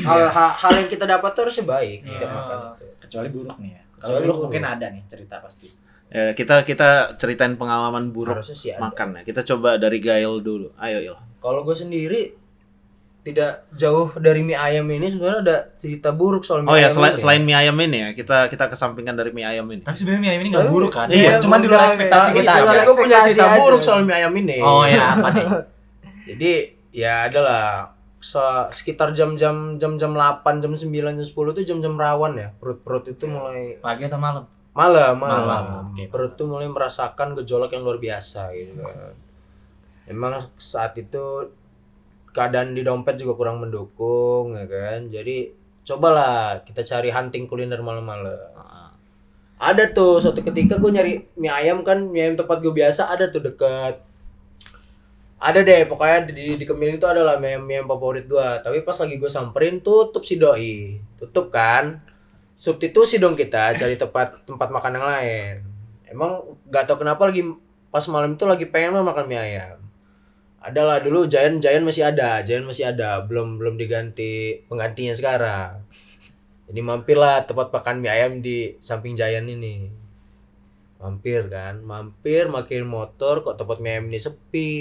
hal, 0.01 0.21
hal, 0.27 0.51
hal 0.57 0.73
yang 0.75 0.89
kita 0.89 1.05
dapat 1.05 1.31
tuh 1.31 1.43
harusnya 1.43 1.67
baik 1.67 1.99
Iya. 2.01 2.11
kita 2.15 2.27
makan 2.27 2.57
itu. 2.73 2.85
kecuali 2.99 3.29
buruk 3.29 3.57
nih 3.59 3.71
ya 3.71 3.83
kalau 3.83 3.97
Kecuali 3.99 4.17
buruk 4.23 4.33
buruk. 4.33 4.45
mungkin 4.47 4.63
ada 4.65 4.87
nih 4.89 5.03
cerita 5.05 5.37
pasti 5.39 5.69
Ya, 6.07 6.33
kita 6.33 6.63
kita 6.63 6.89
ceritain 7.17 7.53
pengalaman 7.53 8.09
buruk 8.09 8.33
harusnya 8.33 8.55
sih 8.55 8.71
ada. 8.71 8.79
makan 8.81 9.09
ya. 9.13 9.23
Kita 9.27 9.43
coba 9.45 9.75
dari 9.75 9.99
Gail 9.99 10.39
dulu. 10.39 10.71
Ayo 10.77 11.03
Il. 11.03 11.17
Kalau 11.37 11.61
gue 11.61 11.75
sendiri 11.75 12.31
tidak 13.27 13.67
jauh 13.73 14.15
dari 14.15 14.39
mie 14.41 14.55
ayam 14.55 14.87
ini 14.87 15.03
sebenarnya 15.05 15.41
ada 15.43 15.57
cerita 15.75 16.11
buruk 16.11 16.41
soal 16.41 16.63
mie 16.63 16.71
Oh 16.71 16.77
ya, 16.77 16.87
ayam 16.87 16.95
selain 16.95 17.11
ini. 17.11 17.19
selain 17.19 17.43
mie 17.43 17.57
ayam 17.57 17.77
ini 17.77 17.99
ya, 17.99 18.09
kita 18.13 18.47
kita 18.47 18.65
kesampingkan 18.69 19.13
dari 19.13 19.31
mie 19.31 19.43
ayam 19.45 19.67
ini. 19.67 19.83
tapi 19.83 19.97
sebenarnya 19.97 20.21
mie 20.21 20.31
ayam 20.31 20.41
ini 20.41 20.49
nggak 20.49 20.63
Tapi- 20.63 20.73
buruk 20.73 20.93
kan 20.93 21.07
iya, 21.11 21.33
cuman 21.37 21.59
di 21.59 21.67
luar 21.67 21.79
enggak, 21.81 21.91
ekspektasi 21.93 22.29
Tapi 22.29 22.39
kita 22.39 22.53
aja 22.55 22.79
gue 22.81 22.95
punya 22.97 23.19
cerita 23.27 23.47
buruk 23.57 23.81
soal 23.81 24.01
mie 24.01 24.15
ayam 24.15 24.33
ini. 24.33 24.57
oh 24.59 24.85
ya 24.85 25.05
apa 25.13 25.29
nih 25.33 25.47
Jadi 26.29 26.53
ya 26.91 27.27
adalah 27.27 27.95
se- 28.19 28.69
sekitar 28.73 29.11
jam-jam 29.13 29.75
jam-jam 29.77 30.11
8, 30.11 30.43
jam 30.59 30.71
9, 30.71 30.91
jam 30.91 31.23
10 31.23 31.27
itu 31.53 31.63
jam-jam 31.65 31.95
rawan 31.95 32.35
ya. 32.35 32.49
Perut-perut 32.53 33.07
itu 33.07 33.25
mulai 33.27 33.79
pagi 33.79 34.03
atau 34.05 34.19
malam 34.19 34.43
malam, 34.73 35.15
malam. 35.15 35.41
Malam, 35.41 35.65
oke. 35.89 36.03
Perut 36.07 36.35
itu 36.35 36.45
mulai 36.45 36.67
merasakan 36.67 37.33
gejolak 37.35 37.71
yang 37.71 37.83
luar 37.83 37.97
biasa 37.97 38.51
gitu 38.53 38.75
kan. 38.77 39.15
Emang 40.05 40.35
saat 40.57 40.95
itu 40.95 41.47
keadaan 42.37 42.77
di 42.77 42.85
dompet 42.85 43.17
juga 43.17 43.33
kurang 43.33 43.65
mendukung 43.65 44.53
ya 44.53 44.69
kan. 44.69 45.09
Jadi 45.09 45.49
cobalah 45.89 46.61
kita 46.61 46.85
cari 46.85 47.09
hunting 47.09 47.49
kuliner 47.49 47.81
malam-malam. 47.81 48.37
Ada 49.57 49.89
tuh 49.97 50.21
suatu 50.21 50.45
ketika 50.45 50.77
gue 50.77 50.93
nyari 50.93 51.13
mie 51.41 51.49
ayam 51.49 51.81
kan 51.81 51.97
mie 51.97 52.29
ayam 52.29 52.37
tempat 52.37 52.61
gue 52.61 52.77
biasa 52.77 53.09
ada 53.09 53.33
tuh 53.33 53.41
deket 53.41 54.05
ada 55.37 55.61
deh 55.61 55.85
pokoknya 55.89 56.29
di 56.33 56.61
di 56.61 56.65
Kemiling 56.69 57.01
itu 57.01 57.09
adalah 57.09 57.41
mie 57.41 57.57
mie 57.57 57.81
ayam 57.81 57.89
favorit 57.89 58.29
gue 58.29 58.49
tapi 58.61 58.85
pas 58.85 58.93
lagi 59.01 59.17
gue 59.17 59.31
samperin 59.33 59.81
tutup 59.81 60.21
si 60.29 60.37
doi. 60.37 61.01
Tutup 61.17 61.49
kan? 61.49 62.05
Substitusi 62.53 63.17
dong 63.17 63.33
kita 63.33 63.73
cari 63.73 63.97
tempat 63.97 64.45
tempat 64.45 64.69
makan 64.69 64.93
yang 65.01 65.07
lain. 65.09 65.55
Emang 66.05 66.45
gak 66.69 66.85
tau 66.85 67.01
kenapa 67.01 67.25
lagi 67.33 67.49
pas 67.89 68.05
malam 68.13 68.37
itu 68.37 68.45
lagi 68.45 68.69
pengen 68.69 69.01
makan 69.01 69.25
mie 69.25 69.41
ayam 69.41 69.86
adalah 70.67 70.99
dulu 70.99 71.25
Giant 71.25 71.59
Giant 71.59 71.83
masih 71.83 72.03
ada 72.05 72.43
Giant 72.43 72.67
masih 72.67 72.91
ada 72.91 73.23
belum 73.23 73.57
belum 73.57 73.75
diganti 73.75 74.61
penggantinya 74.67 75.15
sekarang 75.15 75.83
jadi 76.67 76.81
mampirlah 76.83 77.47
tempat 77.47 77.71
makan 77.71 78.03
mie 78.03 78.11
ayam 78.11 78.33
di 78.41 78.75
samping 78.79 79.15
Giant 79.15 79.47
ini 79.47 79.87
mampir 80.97 81.47
kan 81.47 81.79
mampir 81.81 82.49
makin 82.49 82.83
motor 82.85 83.41
kok 83.41 83.55
tempat 83.55 83.79
mie 83.79 83.95
ayam 83.95 84.09
ini 84.09 84.19
sepi 84.19 84.73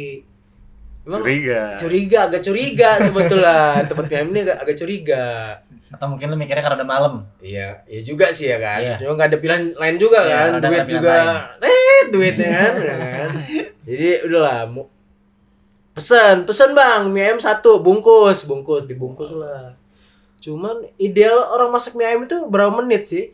Emang 1.06 1.22
Curiga. 1.22 1.78
curiga 1.78 2.20
agak 2.26 2.42
curiga 2.42 2.90
sebetulnya 3.06 3.86
tempat 3.86 4.10
mie 4.10 4.18
ayam 4.18 4.30
ini 4.34 4.40
agak, 4.42 4.58
agak 4.66 4.76
curiga 4.76 5.26
atau 5.86 6.06
mungkin 6.10 6.34
lu 6.34 6.36
mikirnya 6.36 6.66
karena 6.66 6.82
udah 6.82 6.90
malam 6.90 7.14
Iya, 7.38 7.86
iya 7.86 8.02
juga 8.02 8.34
sih 8.34 8.50
ya 8.50 8.58
kan. 8.58 8.82
Iya. 8.82 8.96
Cuma 9.06 9.14
nggak 9.14 9.30
ada 9.30 9.38
pilihan 9.38 9.64
lain 9.78 9.96
juga 10.02 10.18
Iya, 10.26 10.34
kan. 10.34 10.52
Duit 10.66 10.86
juga, 10.90 11.14
eh 11.62 12.00
duitnya 12.10 12.48
kan. 12.50 12.74
ya 12.74 12.96
kan? 12.98 13.30
Jadi 13.88 14.08
udahlah, 14.26 14.60
pesan, 15.96 16.44
pesan 16.44 16.76
bang, 16.76 17.08
mie 17.08 17.24
ayam 17.32 17.40
satu, 17.40 17.80
bungkus, 17.80 18.44
bungkus, 18.44 18.84
dibungkus 18.84 19.32
lah. 19.32 19.80
Cuman 20.44 20.92
ideal 21.00 21.40
orang 21.56 21.72
masak 21.72 21.96
mie 21.96 22.06
ayam 22.06 22.28
itu 22.28 22.38
berapa 22.52 22.76
menit 22.84 23.08
sih? 23.08 23.32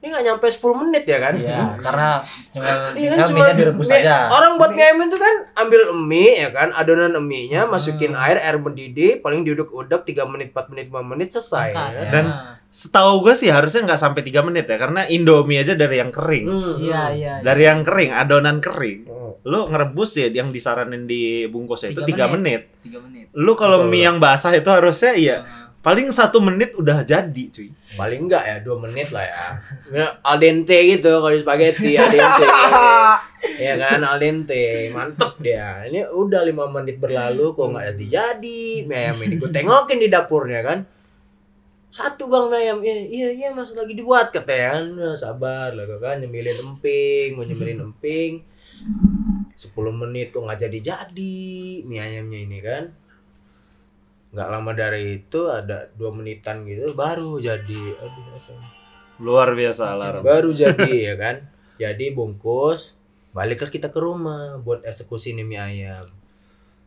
Ini 0.00 0.08
nggak 0.08 0.24
nyampe 0.24 0.46
10 0.48 0.80
menit 0.80 1.04
ya 1.04 1.18
kan? 1.18 1.34
iya 1.36 1.76
karena 1.76 2.08
cuma 2.50 2.72
Iya 2.96 3.08
kan 3.12 3.18
cuma 3.28 3.44
direbus 3.52 3.84
mie- 3.86 4.00
aja 4.00 4.16
Orang 4.26 4.56
buat 4.56 4.72
mie 4.72 4.80
ayam 4.82 5.04
itu 5.04 5.14
kan 5.14 5.34
ambil 5.58 5.80
mie 5.92 6.32
ya 6.38 6.48
kan, 6.50 6.72
adonan 6.72 7.20
mie-nya 7.20 7.64
masukin 7.64 8.12
air, 8.14 8.40
air 8.40 8.56
mendidih, 8.56 9.20
paling 9.20 9.44
diuduk-uduk 9.44 10.00
3 10.02 10.24
menit, 10.24 10.50
4 10.50 10.72
menit, 10.72 10.88
5 10.88 11.04
menit 11.04 11.28
selesai. 11.30 11.68
ya 11.68 11.76
kan? 11.76 12.08
Dan 12.08 12.24
setahu 12.66 13.20
gue 13.22 13.34
sih 13.34 13.50
harusnya 13.50 13.84
nggak 13.84 14.00
sampai 14.00 14.22
3 14.22 14.40
menit 14.40 14.64
ya, 14.64 14.80
karena 14.80 15.04
Indomie 15.04 15.60
aja 15.60 15.74
dari 15.74 15.96
yang 15.96 16.08
kering. 16.08 16.46
Hmm, 16.46 16.74
Iya, 16.78 17.02
hmm. 17.02 17.16
iya. 17.16 17.34
Dari 17.42 17.62
yang 17.62 17.84
kering, 17.84 18.10
adonan 18.10 18.56
kering. 18.58 19.00
Hmm. 19.04 19.32
Lu 19.42 19.68
ngerebus 19.68 20.16
ya 20.16 20.32
yang 20.32 20.48
disaranin 20.48 21.04
di 21.04 21.44
bungkusnya 21.44 21.92
itu 21.92 22.00
Tiga 22.04 22.24
3 22.24 22.34
menit. 22.34 22.72
Tiga 22.80 22.98
menit. 23.00 23.28
Lu 23.32 23.52
kalau 23.52 23.84
mie 23.84 24.02
yang 24.02 24.16
basah 24.16 24.50
itu 24.50 24.66
harusnya 24.66 25.12
ya 25.12 25.36
paling 25.80 26.12
satu 26.12 26.44
menit 26.44 26.76
udah 26.76 27.00
jadi 27.00 27.44
cuy. 27.48 27.72
paling 27.96 28.28
enggak 28.28 28.44
ya 28.44 28.56
dua 28.60 28.76
menit 28.84 29.08
lah 29.16 29.24
ya. 29.24 29.44
Ya, 29.88 30.06
al 30.20 30.36
dente 30.36 30.76
gitu 30.76 31.08
kalau 31.08 31.36
spaghetti 31.40 31.96
al 32.00 32.12
dente 32.12 32.46
ya 33.56 33.74
kan 33.80 34.00
al 34.04 34.18
dente 34.20 34.92
mantep 34.92 35.40
dia. 35.40 35.88
Ini 35.88 36.12
udah 36.12 36.44
lima 36.44 36.68
menit 36.68 37.00
berlalu 37.00 37.56
kok 37.56 37.72
nggak 37.72 37.96
jadi 37.96 38.06
jadi? 38.06 38.62
Ayam 38.92 39.16
ini 39.24 39.34
gue 39.40 39.50
tengokin 39.50 39.98
di 40.04 40.08
dapurnya 40.12 40.60
kan. 40.60 40.78
Satu 41.90 42.30
bang 42.30 42.46
ayam 42.54 42.78
iya 42.86 42.96
iya 43.02 43.28
iya 43.34 43.48
mas 43.56 43.72
lagi 43.72 43.96
dibuat 43.96 44.30
katanya. 44.30 44.84
Nah, 44.84 45.16
sabar 45.16 45.72
lah 45.72 45.88
kan 45.96 46.20
nyemilin 46.20 46.60
emping 46.60 47.40
mau 47.40 47.42
nyemilin 47.42 47.80
emping. 47.88 48.44
10 49.60 49.76
menit 49.92 50.32
kok 50.32 50.40
nggak 50.40 50.60
jadi 50.68 50.78
jadi 50.80 51.44
mie 51.84 52.00
ayamnya 52.00 52.40
ini 52.48 52.58
kan 52.64 52.96
nggak 54.30 54.48
lama 54.48 54.70
dari 54.72 55.18
itu 55.18 55.50
ada 55.50 55.90
dua 55.98 56.14
menitan 56.14 56.62
gitu 56.62 56.94
baru 56.94 57.42
jadi 57.42 57.80
aduh 57.98 58.24
ini? 58.30 58.68
Luar 59.20 59.52
biasa 59.52 59.92
alarm. 59.92 60.22
baru 60.22 60.50
jadi 60.54 60.90
ya 61.10 61.14
kan 61.18 61.36
jadi 61.76 62.14
bungkus 62.14 62.94
baliklah 63.34 63.70
kita 63.70 63.90
ke 63.90 63.98
rumah 63.98 64.58
buat 64.62 64.86
eksekusi 64.86 65.34
nih 65.34 65.46
mie 65.46 65.58
ayam 65.58 66.06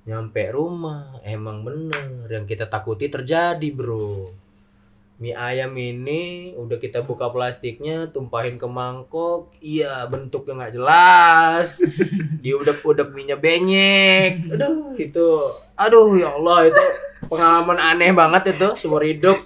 nyampe 0.04 0.52
rumah 0.52 1.20
emang 1.24 1.64
bener 1.64 2.28
yang 2.28 2.44
kita 2.44 2.68
takuti 2.68 3.08
terjadi 3.08 3.70
bro 3.72 4.43
mie 5.22 5.38
ayam 5.38 5.72
ini 5.78 6.52
udah 6.58 6.82
kita 6.82 7.06
buka 7.06 7.30
plastiknya 7.30 8.10
tumpahin 8.10 8.58
ke 8.58 8.66
mangkok. 8.66 9.54
Iya 9.62 10.10
bentuknya 10.10 10.66
nggak 10.66 10.74
jelas. 10.74 11.80
Diudek-udek 12.44 13.14
minyak 13.14 13.40
benyek. 13.40 14.42
Aduh 14.50 14.98
itu 14.98 15.28
aduh 15.78 16.18
ya 16.18 16.34
Allah 16.34 16.70
itu 16.70 16.84
pengalaman 17.30 17.78
aneh 17.78 18.12
banget 18.12 18.58
itu 18.58 18.70
seumur 18.76 19.06
hidup. 19.06 19.38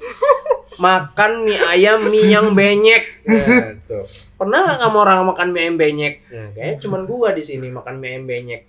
Makan 0.77 1.45
mie 1.45 1.59
ayam 1.59 2.07
mie 2.07 2.31
yang 2.31 2.53
benyek. 2.53 3.25
Ya, 3.27 3.73
tuh. 3.89 4.05
pernah 4.37 4.61
nggak 4.61 4.77
kamu 4.77 4.97
orang 5.03 5.19
makan 5.25 5.47
mie 5.51 5.61
ayam 5.67 5.75
benyek? 5.75 6.13
Nah, 6.31 6.47
kayaknya 6.53 6.75
cuman 6.79 7.01
gua 7.03 7.33
di 7.35 7.43
sini 7.43 7.67
makan 7.73 7.99
mie 7.99 8.15
ayam 8.15 8.23
benyek. 8.23 8.61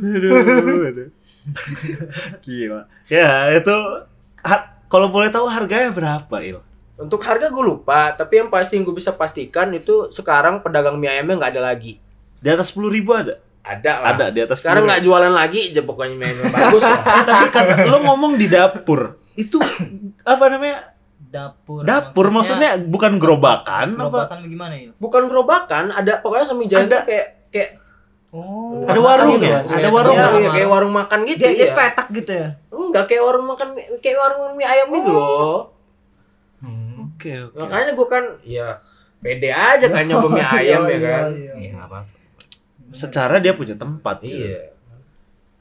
Aduh, 0.00 0.86
aduh. 0.90 1.08
Gila. 2.42 2.86
Ya, 3.10 3.50
itu 3.54 3.76
kalau 4.90 5.06
boleh 5.08 5.30
tahu 5.30 5.46
harganya 5.46 5.88
berapa, 5.88 6.36
Il? 6.42 6.58
untuk 6.98 7.22
harga 7.22 7.48
gue 7.48 7.64
lupa 7.64 8.12
tapi 8.12 8.36
yang 8.36 8.52
pasti 8.52 8.76
yang 8.76 8.84
gue 8.84 8.92
bisa 8.92 9.14
pastikan 9.14 9.72
itu 9.72 10.10
sekarang 10.10 10.60
pedagang 10.60 11.00
mie 11.00 11.08
ayamnya 11.08 11.40
nggak 11.40 11.52
ada 11.56 11.62
lagi 11.64 11.96
Di 12.36 12.48
atas 12.50 12.74
10 12.74 12.90
ribu 12.90 13.14
ada? 13.14 13.40
ada 13.60 13.92
lah 13.96 14.08
Ada 14.12 14.26
di 14.28 14.40
atas 14.40 14.60
sekarang 14.60 14.84
10.000. 14.84 14.88
nggak 14.88 15.00
jualan 15.00 15.32
lagi 15.32 15.60
aja 15.66 15.80
pokoknya 15.80 16.14
mie 16.14 16.26
ayam 16.26 16.38
yang 16.38 16.52
bagus 16.58 16.82
lah 16.82 17.00
Eh, 17.00 17.24
tapi 17.24 17.46
kata 17.48 17.72
lo 17.86 17.98
ngomong 18.02 18.32
di 18.34 18.46
dapur. 18.46 19.00
Itu 19.32 19.56
apa 20.20 20.44
namanya? 20.48 20.92
Dapur. 21.16 21.86
Dapur 21.86 22.26
maksudnya 22.28 22.76
bukan 22.76 23.16
gerobakan 23.16 23.94
apa? 23.94 24.04
gerobakan 24.26 24.38
gimana 24.44 24.74
ya? 24.74 24.90
bukan 24.98 25.22
gerobakan 25.24 25.84
ada 25.94 26.20
pokoknya 26.20 26.44
jalan 26.66 26.84
Ada. 26.84 26.92
tuh 26.92 27.02
kayak 27.06 27.26
kayak 27.48 27.70
Oh. 28.30 28.78
Ada 28.82 28.94
warung 28.96 29.36
ya? 29.36 29.58
gitu, 29.60 29.74
Ada 29.74 29.88
warung 29.88 30.14
iya, 30.14 30.22
nggak? 30.22 30.38
iya, 30.38 30.50
kayak 30.52 30.70
warung 30.70 30.92
makan 30.92 31.20
gitu 31.24 31.40
Dia, 31.40 31.50
ya. 31.52 31.66
sepetak 31.66 32.06
gitu 32.12 32.30
ya. 32.32 32.48
enggak 32.70 33.04
kayak 33.06 33.22
warung 33.22 33.46
makan 33.46 33.68
kayak 33.98 34.16
warung 34.16 34.54
mie 34.54 34.64
ayam 34.64 34.86
gitu 34.88 35.10
loh 35.10 35.74
Hmm. 36.58 37.08
Oke, 37.08 37.32
oke. 37.42 37.56
makanya 37.56 37.92
gue 37.92 38.06
kan 38.06 38.24
ya 38.42 38.68
pede 39.18 39.48
aja 39.48 39.86
kan 39.86 40.04
nyoba 40.08 40.28
mie 40.30 40.44
ayam 40.44 40.82
ya 40.84 40.98
kan 41.00 41.24
Iya, 41.32 41.52
nggak 41.72 41.86
apa-apa. 41.86 42.12
Secara 42.90 43.38
dia 43.38 43.52
punya 43.52 43.74
tempat. 43.74 44.20
gitu. 44.20 44.44
iya 44.44 44.70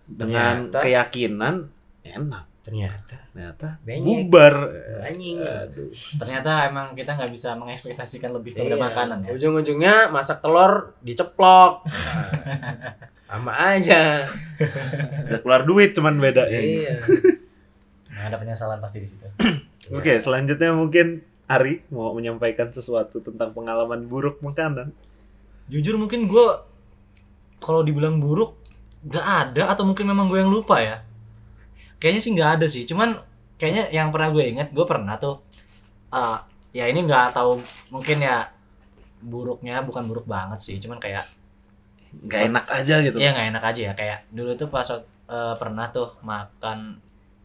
Dengan 0.06 0.68
Ternyata- 0.68 0.82
keyakinan 0.82 1.56
enak. 2.04 2.46
Ternyata 2.70 3.16
Ternyata 3.30 3.68
Benyek. 3.82 4.06
bubar. 4.30 4.54
anjing 5.02 5.38
Aduh. 5.38 5.90
Ternyata 6.16 6.52
emang 6.66 6.94
kita 6.94 7.12
nggak 7.14 7.32
bisa 7.32 7.54
mengekspektasikan 7.54 8.30
lebih 8.32 8.54
kepada 8.54 8.74
Iya. 8.74 8.84
makanan 8.84 9.18
ya. 9.22 9.30
ujung-ujungnya 9.32 9.96
masak 10.08 10.40
telur 10.40 10.94
diceplok 11.00 11.84
sama 13.30 13.52
aja 13.74 14.26
Udah 15.26 15.40
keluar 15.40 15.62
duit 15.64 15.92
cuman 15.92 16.16
beda. 16.16 16.46
iya 16.46 16.98
Nah, 18.10 18.28
ada 18.28 18.36
penyesalan 18.36 18.78
pasti 18.78 19.00
di 19.00 19.08
situ. 19.08 19.24
Oke, 19.96 20.20
selanjutnya 20.20 20.70
mungkin 20.72 21.24
Ari 21.46 21.82
mau 21.88 22.12
menyampaikan 22.12 22.70
sesuatu 22.70 23.18
tentang 23.20 23.50
pengalaman 23.50 24.06
buruk 24.06 24.38
makanan. 24.40 24.92
Jujur 25.66 25.96
mungkin 25.96 26.26
gue 26.26 26.46
kalau 27.58 27.82
dibilang 27.82 28.20
buruk 28.20 28.54
nggak 29.02 29.24
ada 29.26 29.72
atau 29.72 29.82
mungkin 29.84 30.06
memang 30.06 30.28
gue 30.28 30.36
yang 30.38 30.52
lupa 30.52 30.78
ya. 30.78 31.00
Kayaknya 32.00 32.22
sih 32.24 32.32
nggak 32.34 32.52
ada 32.58 32.66
sih. 32.66 32.84
Cuman 32.84 33.20
kayaknya 33.56 33.92
yang 33.92 34.10
pernah 34.10 34.32
gue 34.32 34.44
inget 34.44 34.72
gue 34.72 34.86
pernah 34.88 35.20
tuh 35.20 35.44
eh, 36.10 36.38
ya 36.72 36.88
ini 36.88 37.04
nggak 37.04 37.36
tahu 37.36 37.60
mungkin 37.92 38.20
ya 38.20 38.48
buruknya 39.20 39.84
bukan 39.84 40.08
buruk 40.08 40.26
banget 40.26 40.60
sih. 40.60 40.80
Cuman 40.80 40.98
kayak 40.98 41.24
Gak 42.10 42.50
enak 42.50 42.66
aja 42.66 43.06
gitu. 43.06 43.22
Iya 43.22 43.38
nggak 43.38 43.48
enak 43.54 43.64
aja 43.70 43.82
ya 43.86 43.94
kayak 43.94 44.20
dulu 44.34 44.58
tuh 44.58 44.66
pas 44.66 44.88
eh, 44.90 45.56
pernah 45.62 45.94
tuh 45.94 46.18
makan 46.26 46.98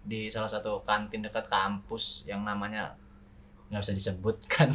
di 0.04 0.28
salah 0.28 0.48
satu 0.48 0.80
kantin 0.84 1.20
dekat 1.20 1.44
kampus 1.48 2.24
yang 2.24 2.44
namanya 2.44 2.96
nggak 3.68 3.80
bisa 3.80 3.92
disebutkan. 3.92 4.68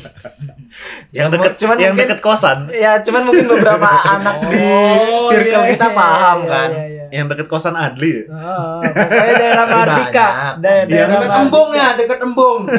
Yang 1.16 1.28
deket 1.38 1.54
cuman 1.62 1.78
yang 1.78 1.94
mungkin- 1.94 2.10
deket 2.10 2.20
kosan. 2.20 2.68
Ya, 2.70 2.98
cuman 3.00 3.22
mungkin 3.26 3.46
beberapa 3.48 3.86
anak 4.18 4.46
di 4.50 4.58
Oh, 4.60 5.30
circle 5.30 5.64
iya, 5.64 5.72
kita 5.74 5.88
iya, 5.88 5.96
paham 5.96 6.38
iya, 6.42 6.50
kan. 6.50 6.70
Iya, 7.10 7.12
iya. 7.12 7.20
Yang 7.20 7.28
deket 7.30 7.48
kosan 7.48 7.74
Adli. 7.74 8.12
ya? 8.12 8.22
Oh, 8.30 8.80
pokoknya 8.80 9.36
daerah 9.36 9.66
Mardika. 9.68 10.24
banyak. 10.24 10.56
Da- 10.56 10.70
Iya, 10.70 10.86
daerah 10.86 11.10
Dekat 11.10 11.22
Mardika. 11.22 11.42
embung 11.42 11.70
ya, 11.72 11.88
dekat 11.94 12.20
embung. 12.22 12.60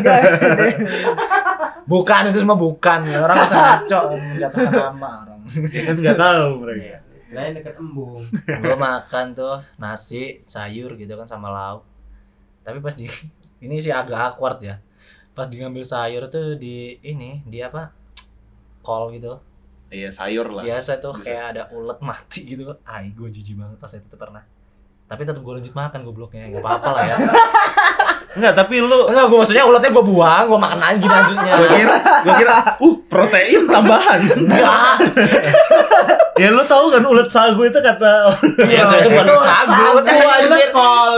Bukan 1.87 2.27
itu 2.27 2.39
semua 2.39 2.57
bukan. 2.57 2.99
Orang 3.09 3.37
bisa 3.37 3.57
ngaco 3.83 3.99
menjatuhkan 4.15 4.73
nama 4.73 5.09
orang. 5.25 5.41
Ya 5.67 5.81
kan 5.85 5.95
nggak 5.97 6.17
tahu 6.17 6.47
mereka. 6.61 6.97
Lain 7.31 7.51
dekat 7.53 7.75
embung. 7.77 8.21
gue 8.47 8.77
makan 8.77 9.25
tuh 9.33 9.55
nasi 9.77 10.41
sayur 10.45 10.95
gitu 10.95 11.13
kan 11.15 11.25
sama 11.25 11.49
lauk 11.49 11.83
tapi 12.61 12.77
pas 12.79 12.93
di 12.93 13.07
ini 13.61 13.79
sih 13.79 13.89
agak 13.89 14.35
awkward 14.35 14.61
ya 14.61 14.77
pas 15.33 15.47
di 15.47 15.57
ngambil 15.57 15.81
sayur 15.81 16.27
tuh 16.27 16.55
di 16.55 16.95
ini 17.01 17.41
di 17.43 17.59
apa 17.59 17.91
kol 18.81 19.11
gitu 19.11 19.37
Iya 19.91 20.09
sayur 20.09 20.47
lah. 20.49 20.63
biasa 20.63 20.97
tuh 20.97 21.11
Bisa. 21.13 21.25
kayak 21.27 21.45
ada 21.51 21.63
ulet 21.71 21.99
mati 22.01 22.47
gitu. 22.47 22.63
Ay 22.83 23.11
gue 23.11 23.27
jijik 23.27 23.59
banget 23.59 23.75
pas 23.77 23.91
itu 23.91 24.07
tuh 24.07 24.15
pernah. 24.15 24.43
Tapi 25.05 25.27
tetap 25.27 25.43
gue 25.43 25.53
lanjut 25.53 25.75
makan 25.75 26.01
gobloknya 26.01 26.47
nggak 26.49 26.63
apa-apa 26.63 26.91
lah 26.95 27.03
ya. 27.05 27.17
Enggak, 28.31 28.55
tapi 28.55 28.79
lu 28.79 29.11
enggak 29.11 29.27
gue 29.27 29.35
maksudnya 29.37 29.67
uletnya 29.67 29.91
gue 29.91 30.05
buang 30.07 30.47
gue 30.47 30.55
makan 30.57 30.79
aja 30.79 30.95
gini 30.97 31.11
lanjutnya. 31.11 31.53
Gue 31.53 31.69
kira 31.75 31.95
gue 32.23 32.35
kira 32.39 32.57
uh 32.79 32.95
protein 33.11 33.67
tambahan. 33.67 34.21
enggak 34.39 34.95
ya 36.39 36.49
lu 36.49 36.63
tahu 36.63 36.89
kan 36.89 37.03
ulet 37.05 37.27
sagu 37.27 37.59
itu 37.61 37.75
kata 37.77 38.31
ya 38.65 38.87
enggak 38.87 38.99
itu 39.03 39.09
bukan 39.11 39.27
Itu 39.27 39.35
sagu. 39.43 39.83
sagu. 39.99 40.31
Aja. 40.31 40.67
kol. 40.71 41.11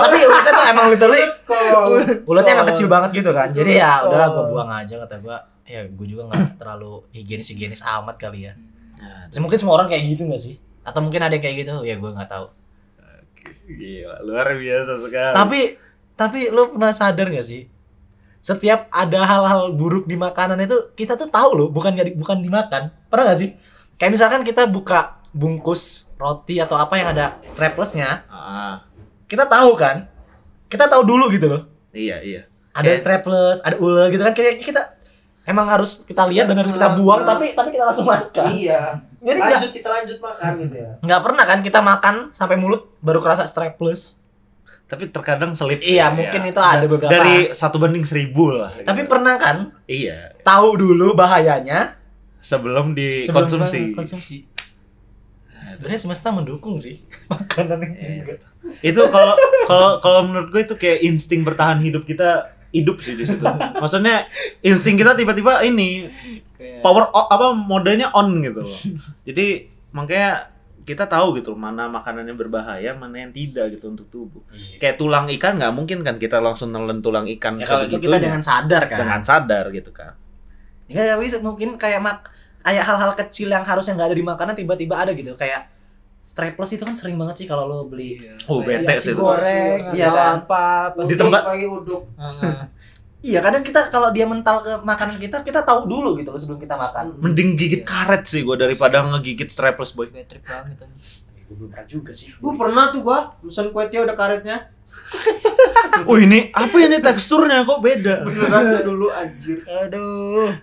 Tapi 0.00 0.16
uletnya 0.24 0.52
tuh 0.54 0.64
emang 0.66 0.86
literally 0.88 1.24
Kol. 1.44 2.00
uletnya 2.24 2.52
emang 2.56 2.68
kecil 2.72 2.86
banget 2.88 3.10
gitu 3.12 3.30
kan. 3.30 3.52
Jadi 3.52 3.70
ya 3.76 4.08
udahlah 4.08 4.28
gue 4.32 4.44
buang 4.48 4.70
aja 4.72 4.94
kata 4.98 5.14
gue 5.20 5.36
ya 5.68 5.84
gue 5.84 6.06
juga 6.08 6.26
nggak 6.26 6.56
terlalu 6.60 7.04
higienis 7.12 7.48
higienis 7.48 7.80
amat 7.84 8.16
kali 8.16 8.48
ya. 8.48 8.56
Terus 9.28 9.38
mungkin 9.38 9.58
semua 9.58 9.76
orang 9.76 9.88
kayak 9.88 10.04
gitu 10.08 10.26
gak 10.26 10.40
sih? 10.40 10.56
Atau 10.82 10.98
mungkin 10.98 11.20
ada 11.20 11.30
yang 11.30 11.40
kayak 11.40 11.56
gitu? 11.60 11.74
Ya 11.82 11.94
gue 11.94 12.10
nggak 12.10 12.26
tahu. 12.26 12.46
Gila, 13.68 14.24
luar 14.24 14.48
biasa 14.54 14.92
sekali. 14.98 15.34
tapi 15.34 15.60
tapi 16.14 16.38
lu 16.48 16.72
pernah 16.72 16.90
sadar 16.90 17.28
gak 17.28 17.44
sih? 17.44 17.68
Setiap 18.40 18.88
ada 18.88 19.22
hal-hal 19.22 19.70
buruk 19.72 20.04
di 20.04 20.16
makanan 20.16 20.58
itu 20.58 20.74
kita 20.94 21.14
tuh 21.14 21.28
tahu 21.28 21.50
loh 21.54 21.68
bukan 21.68 21.92
di- 21.92 22.16
bukan 22.16 22.40
dimakan. 22.40 22.90
Pernah 23.06 23.24
gak 23.28 23.38
sih? 23.38 23.50
Kayak 23.94 24.12
misalkan 24.14 24.42
kita 24.42 24.66
buka 24.66 25.20
bungkus 25.30 26.10
roti 26.16 26.58
atau 26.58 26.74
apa 26.74 26.96
yang 26.96 27.12
ada 27.12 27.36
straplessnya 27.44 28.24
ah, 28.26 28.82
kita 29.26 29.44
tahu 29.44 29.76
kan? 29.76 30.08
Kita 30.66 30.88
tahu 30.88 31.04
dulu 31.04 31.28
gitu 31.28 31.46
loh. 31.46 31.62
Iya 31.90 32.18
iya. 32.20 32.42
ada 32.72 32.82
Kayak- 32.88 33.00
strapless, 33.00 33.58
ada 33.60 33.76
ule 33.76 34.04
gitu 34.08 34.22
kan? 34.22 34.32
Kayak 34.32 34.58
kita 34.58 34.82
emang 35.48 35.66
harus 35.66 36.04
kita 36.04 36.28
lihat 36.28 36.44
dan 36.44 36.60
harus 36.60 36.70
kita 36.70 36.88
buang 36.94 37.24
tapi 37.24 37.56
tapi 37.56 37.72
kita 37.72 37.88
langsung 37.88 38.04
makan. 38.04 38.46
Iya. 38.52 39.00
Jadi 39.18 39.38
nggak 39.40 39.50
Lanjut 39.58 39.72
kita 39.74 39.88
lanjut 39.90 40.18
makan 40.20 40.50
gitu 40.62 40.76
ya. 40.76 40.90
nggak 41.00 41.20
pernah 41.24 41.44
kan 41.44 41.58
kita 41.58 41.80
makan 41.80 42.14
sampai 42.30 42.54
mulut 42.54 42.92
baru 43.00 43.18
kerasa 43.18 43.48
strapless. 43.48 44.20
Tapi 44.88 45.12
terkadang 45.12 45.52
selip. 45.52 45.84
Iya, 45.84 46.08
sih, 46.08 46.16
mungkin 46.16 46.40
ya. 46.44 46.48
itu 46.48 46.60
ada 46.64 46.86
beberapa. 46.86 47.12
dari 47.12 47.52
satu 47.52 47.76
banding 47.76 48.04
seribu 48.04 48.56
lah. 48.56 48.72
tapi 48.84 49.04
gitu. 49.04 49.10
pernah 49.12 49.34
kan 49.36 49.56
iya 49.84 50.32
tahu 50.40 50.76
dulu 50.76 51.12
bahayanya 51.12 51.96
sebelum 52.40 52.96
sebelum 52.96 53.48
dikonsumsi. 53.52 53.80
konsumsi. 53.92 54.36
Sebenarnya 55.74 56.00
semesta 56.00 56.28
mendukung 56.30 56.78
sih 56.78 57.02
makanan 57.32 57.78
itu 57.84 58.00
Iya. 58.00 58.14
juga. 58.22 58.34
itu 58.80 59.00
kalau 59.08 59.34
kalau 59.64 59.90
kalau 60.00 60.20
menurut 60.24 60.48
gue 60.50 60.62
itu 60.62 60.74
kayak 60.76 60.98
insting 61.02 61.40
bertahan 61.42 61.80
hidup 61.80 62.04
kita 62.04 62.52
hidup 62.70 62.98
sih 62.98 63.14
di 63.14 63.24
situ. 63.24 63.40
Maksudnya 63.82 64.28
insting 64.60 64.94
kita 64.94 65.12
tiba-tiba 65.12 65.60
ini 65.62 66.08
Kayak- 66.54 66.82
power 66.82 67.08
o- 67.08 67.28
apa 67.28 67.52
modenya 67.52 68.12
on 68.12 68.38
gitu 68.38 68.60
loh. 68.60 68.78
Jadi 69.28 69.64
makanya 69.88 70.52
kita 70.82 71.04
tahu 71.04 71.36
gitu 71.36 71.52
loh, 71.52 71.60
mana 71.60 71.84
makanannya 71.84 72.32
berbahaya, 72.32 72.92
mana 72.92 73.20
yang 73.20 73.28
tidak 73.28 73.76
gitu 73.76 73.88
untuk 73.88 74.08
tubuh. 74.08 74.40
Kayak 74.76 74.96
tulang 74.96 75.28
ikan 75.28 75.60
nggak 75.60 75.72
mungkin 75.72 76.00
kan 76.00 76.16
kita 76.16 76.40
langsung 76.40 76.72
nelen 76.72 77.04
tulang 77.04 77.28
ikan 77.28 77.60
Ya 77.60 77.68
kalau 77.68 77.84
itu 77.84 78.00
kita 78.00 78.16
dengan 78.16 78.40
sadar 78.40 78.88
kan. 78.88 78.98
dengan 78.98 79.20
sadar 79.20 79.68
gitu 79.68 79.92
kan. 79.92 80.16
Ya, 80.88 81.12
ya 81.12 81.14
mungkin 81.38 81.76
kayak 81.76 82.00
mak 82.00 82.32
kayak 82.64 82.84
hal-hal 82.84 83.12
kecil 83.14 83.48
yang 83.48 83.64
harusnya 83.64 83.96
nggak 83.96 84.08
ada 84.08 84.16
di 84.16 84.24
makanan 84.24 84.54
tiba-tiba 84.56 84.96
ada 84.96 85.12
gitu 85.12 85.36
kayak 85.36 85.68
strapless 86.20 86.70
itu 86.72 86.82
kan 86.82 86.92
sering 86.92 87.16
banget 87.16 87.34
sih 87.36 87.46
kalau 87.46 87.64
lo 87.64 87.78
beli 87.84 88.20
Oh, 88.44 88.60
kayak 88.60 88.84
bete 88.84 88.94
sih 89.00 89.12
itu. 89.12 89.18
goreng 89.18 89.80
Iya 89.90 90.08
kan? 90.08 90.34
apa 90.40 90.64
Di 91.00 91.14
tempat- 91.14 91.44
pagi 91.46 91.64
uduk. 91.64 92.02
Heeh. 92.14 92.56
Iya 93.20 93.42
kadang 93.42 93.60
kita 93.60 93.90
kalau 93.90 94.08
dia 94.08 94.22
mental 94.22 94.62
ke 94.62 94.78
makanan 94.80 95.18
kita 95.18 95.42
kita 95.42 95.60
tahu 95.60 95.84
dulu 95.84 96.14
gitu 96.14 96.30
loh 96.30 96.38
sebelum 96.38 96.56
kita 96.56 96.74
makan. 96.74 97.18
Mending 97.18 97.54
gigit 97.54 97.82
karet 97.82 98.22
sih 98.22 98.40
gue 98.40 98.54
daripada 98.54 99.02
ngegigit 99.02 99.46
strapless 99.46 99.90
boy. 99.90 100.06
bad 100.06 100.22
trip 100.24 100.38
banget 100.40 100.78
anjing. 100.78 101.26
Gue 101.42 101.54
belum 101.56 101.68
pernah 101.68 101.86
juga 101.88 102.12
sih. 102.12 102.30
Gue 102.32 102.54
pernah 102.54 102.84
tuh 102.88 103.02
gua 103.02 103.34
pesan 103.40 103.72
kue 103.72 103.84
tiaw 103.86 104.04
ada 104.04 104.14
karetnya. 104.14 104.70
Oh 106.06 106.14
ini 106.14 106.54
apa 106.54 106.76
ini 106.78 106.98
teksturnya 106.98 107.64
kok 107.64 107.80
beda? 107.80 108.22
Beneran 108.22 108.86
dulu 108.86 109.10
anjir. 109.10 109.58
aduh 109.66 110.54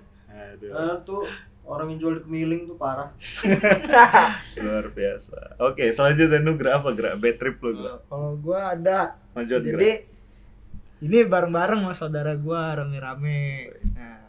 Eh, 0.61 0.95
tuh 1.03 1.27
orang 1.65 1.91
yang 1.91 1.99
jual 1.99 2.13
di 2.17 2.21
kemiling 2.23 2.61
tuh 2.65 2.77
parah. 2.77 3.09
Luar 4.63 4.85
biasa. 4.89 5.57
Oke, 5.59 5.89
selanjutnya 5.89 6.39
Nugra 6.39 6.77
apa 6.79 6.93
Gra? 6.93 7.17
Bad 7.17 7.35
trip 7.37 7.57
lu 7.59 7.73
Gra. 7.75 7.99
kalau 8.05 8.37
gua 8.37 8.73
ada 8.73 9.17
Lanjut 9.33 9.59
Gra. 9.59 9.69
jadi 9.73 9.91
ini 11.01 11.27
bareng-bareng 11.27 11.83
sama 11.83 11.93
saudara 11.93 12.33
gua 12.33 12.79
rame-rame 12.79 13.67
nah 13.93 14.23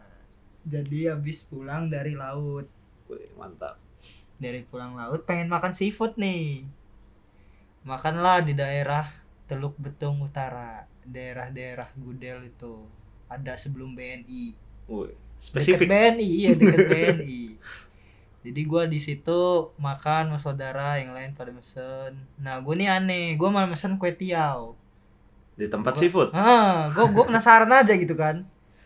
jadi 0.67 1.15
habis 1.15 1.47
pulang 1.47 1.87
dari 1.87 2.19
laut 2.19 2.67
Wih, 3.07 3.31
mantap. 3.39 3.79
dari 4.37 4.67
pulang 4.67 4.99
laut 4.99 5.23
pengen 5.23 5.47
makan 5.47 5.73
seafood 5.73 6.19
nih 6.19 6.67
makanlah 7.83 8.43
di 8.43 8.53
daerah 8.53 9.07
Teluk 9.47 9.79
Betung 9.79 10.19
Utara 10.21 10.85
daerah-daerah 11.07 11.95
Gudel 11.95 12.51
itu 12.51 12.83
ada 13.31 13.55
sebelum 13.55 13.95
BNI 13.95 14.45
Wih, 14.91 15.15
Deket 15.37 15.45
spesifik. 15.47 15.87
BNI 15.87 16.29
iya 16.29 16.53
deket 16.53 16.81
BNI 16.87 17.43
jadi 18.45 18.61
gua 18.63 18.85
di 18.85 18.97
situ 18.97 19.41
makan 19.77 20.31
sama 20.31 20.39
saudara 20.39 20.97
yang 20.97 21.11
lain 21.11 21.33
pada 21.33 21.51
mesen 21.51 22.15
nah 22.37 22.57
gue 22.57 22.75
nih 22.75 22.89
aneh 22.89 23.35
gue 23.35 23.47
malah 23.47 23.67
mesen 23.67 23.97
kue 23.97 24.11
tiaw 24.11 24.73
Di 25.55 25.67
tempat 25.67 25.95
seafood. 25.95 26.31
ah 26.31 26.87
gue 26.87 27.05
gue 27.07 27.25
penasaran 27.25 27.69
aja 27.69 27.91
gitu 27.91 28.13
kan 28.13 28.45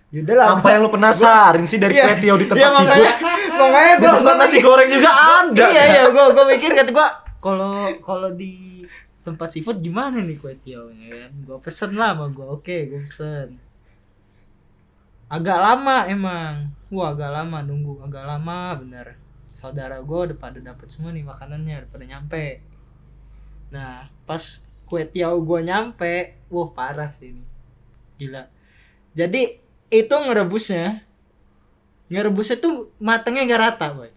yaudah 0.09 0.35
lah 0.35 0.47
Apa 0.57 0.69
yang 0.71 0.81
lu 0.81 0.91
penasarin 0.91 1.63
sih 1.65 1.77
dari 1.77 1.95
Iya. 1.95 2.05
kue 2.05 2.17
tiaw 2.21 2.37
di 2.37 2.47
tempat 2.47 2.59
Iya, 2.59 2.71
seafood? 2.73 2.89
makanya 2.89 3.13
makanya 3.53 3.93
Di 3.93 4.01
gue 4.01 4.11
tempat 4.13 4.35
nasi 4.37 4.59
goreng 4.59 4.89
juga 4.89 5.11
ada. 5.13 5.65
iya 5.67 5.83
iya 5.89 6.03
gue 6.05 6.25
gue 6.31 6.45
mikir 6.49 6.71
kata 6.73 6.91
gue 6.91 7.09
kalau 7.39 7.73
kalau 8.01 8.31
di 8.31 8.83
tempat 9.21 9.49
seafood 9.51 9.79
gimana 9.79 10.19
nih 10.19 10.37
kue 10.37 10.57
tiawnya 10.57 11.07
kan 11.21 11.33
gue 11.37 11.57
pesen 11.61 11.93
lah 11.95 12.13
sama 12.13 12.27
gue 12.29 12.47
oke 12.49 12.77
gue 12.87 13.01
pesen 13.01 13.61
agak 15.31 15.59
lama 15.63 16.11
emang. 16.11 16.75
Wah 16.91 17.15
agak 17.15 17.31
lama 17.31 17.63
nunggu 17.63 18.03
agak 18.03 18.27
lama 18.27 18.75
bener. 18.83 19.15
Saudara 19.47 20.03
gue 20.03 20.19
udah 20.27 20.37
pada 20.37 20.59
dapet 20.59 20.91
semua 20.91 21.15
nih 21.15 21.23
makanannya 21.23 21.87
udah 21.87 21.91
pada 21.95 22.05
nyampe. 22.05 22.59
Nah 23.71 24.11
pas 24.27 24.67
kue 24.91 25.07
tiaw 25.07 25.39
gue 25.39 25.61
nyampe 25.63 26.35
wah 26.51 26.69
parah 26.75 27.15
sih 27.15 27.31
ini. 27.31 27.47
Gila. 28.19 28.51
Jadi 29.15 29.63
itu 29.95 30.15
ngerebusnya 30.15 31.07
ngerebusnya 32.11 32.59
tuh 32.59 32.91
matengnya 32.99 33.47
gak 33.47 33.63
rata 33.63 33.89
boy. 33.95 34.11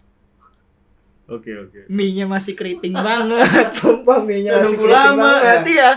Oke, 1.24 1.56
oke. 1.56 1.88
mie-nya 1.88 2.28
masih 2.28 2.52
keriting 2.52 2.92
banget. 2.92 3.72
Sumpah 3.80 4.20
mie-nya 4.20 4.60
masih 4.60 4.76
nunggu 4.76 4.84
keriting 4.84 4.98
lama, 5.08 5.32
banget. 5.40 5.60
iya 5.72 5.90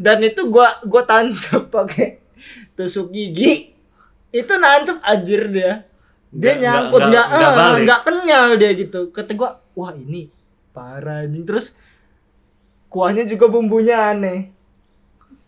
dan 0.00 0.18
itu 0.18 0.42
gua 0.50 0.66
gua 0.82 1.06
tancap 1.06 1.70
pakai 1.70 2.18
tusuk 2.74 3.14
gigi 3.14 3.73
itu 4.34 4.52
nancep 4.58 4.98
anjir 5.00 5.46
dia. 5.46 5.86
Dia 6.34 6.58
Nggak- 6.58 6.62
nyangkut 6.66 7.00
nggak- 7.06 7.28
nggak 7.86 8.00
eh, 8.00 8.02
kenyal 8.02 8.46
dia 8.58 8.70
gitu. 8.74 9.00
Kata 9.14 9.30
gua 9.38 9.62
wah 9.72 9.94
ini 9.94 10.26
parah 10.74 11.22
anjing. 11.22 11.46
Terus 11.46 11.78
kuahnya 12.90 13.22
juga 13.24 13.46
bumbunya 13.46 14.10
aneh. 14.10 14.50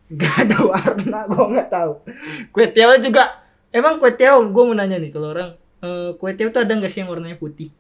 Gak 0.07 0.47
ada 0.47 0.59
warna 0.63 1.19
gua 1.27 1.45
nggak 1.51 1.69
tahu. 1.69 1.93
Kue 2.55 2.71
tiaw 2.71 2.95
juga 3.03 3.27
emang 3.75 3.99
kue 3.99 4.15
tiaw 4.15 4.39
gua 4.47 4.63
mau 4.71 4.77
nanya 4.79 5.03
nih 5.03 5.11
kalau 5.11 5.35
orang 5.35 5.51
eh, 5.83 6.15
kue 6.15 6.31
tiaw 6.31 6.55
tuh 6.55 6.63
ada 6.63 6.73
nggak 6.73 6.87
sih 6.87 7.03
yang 7.03 7.11
warnanya 7.11 7.35
putih? 7.35 7.75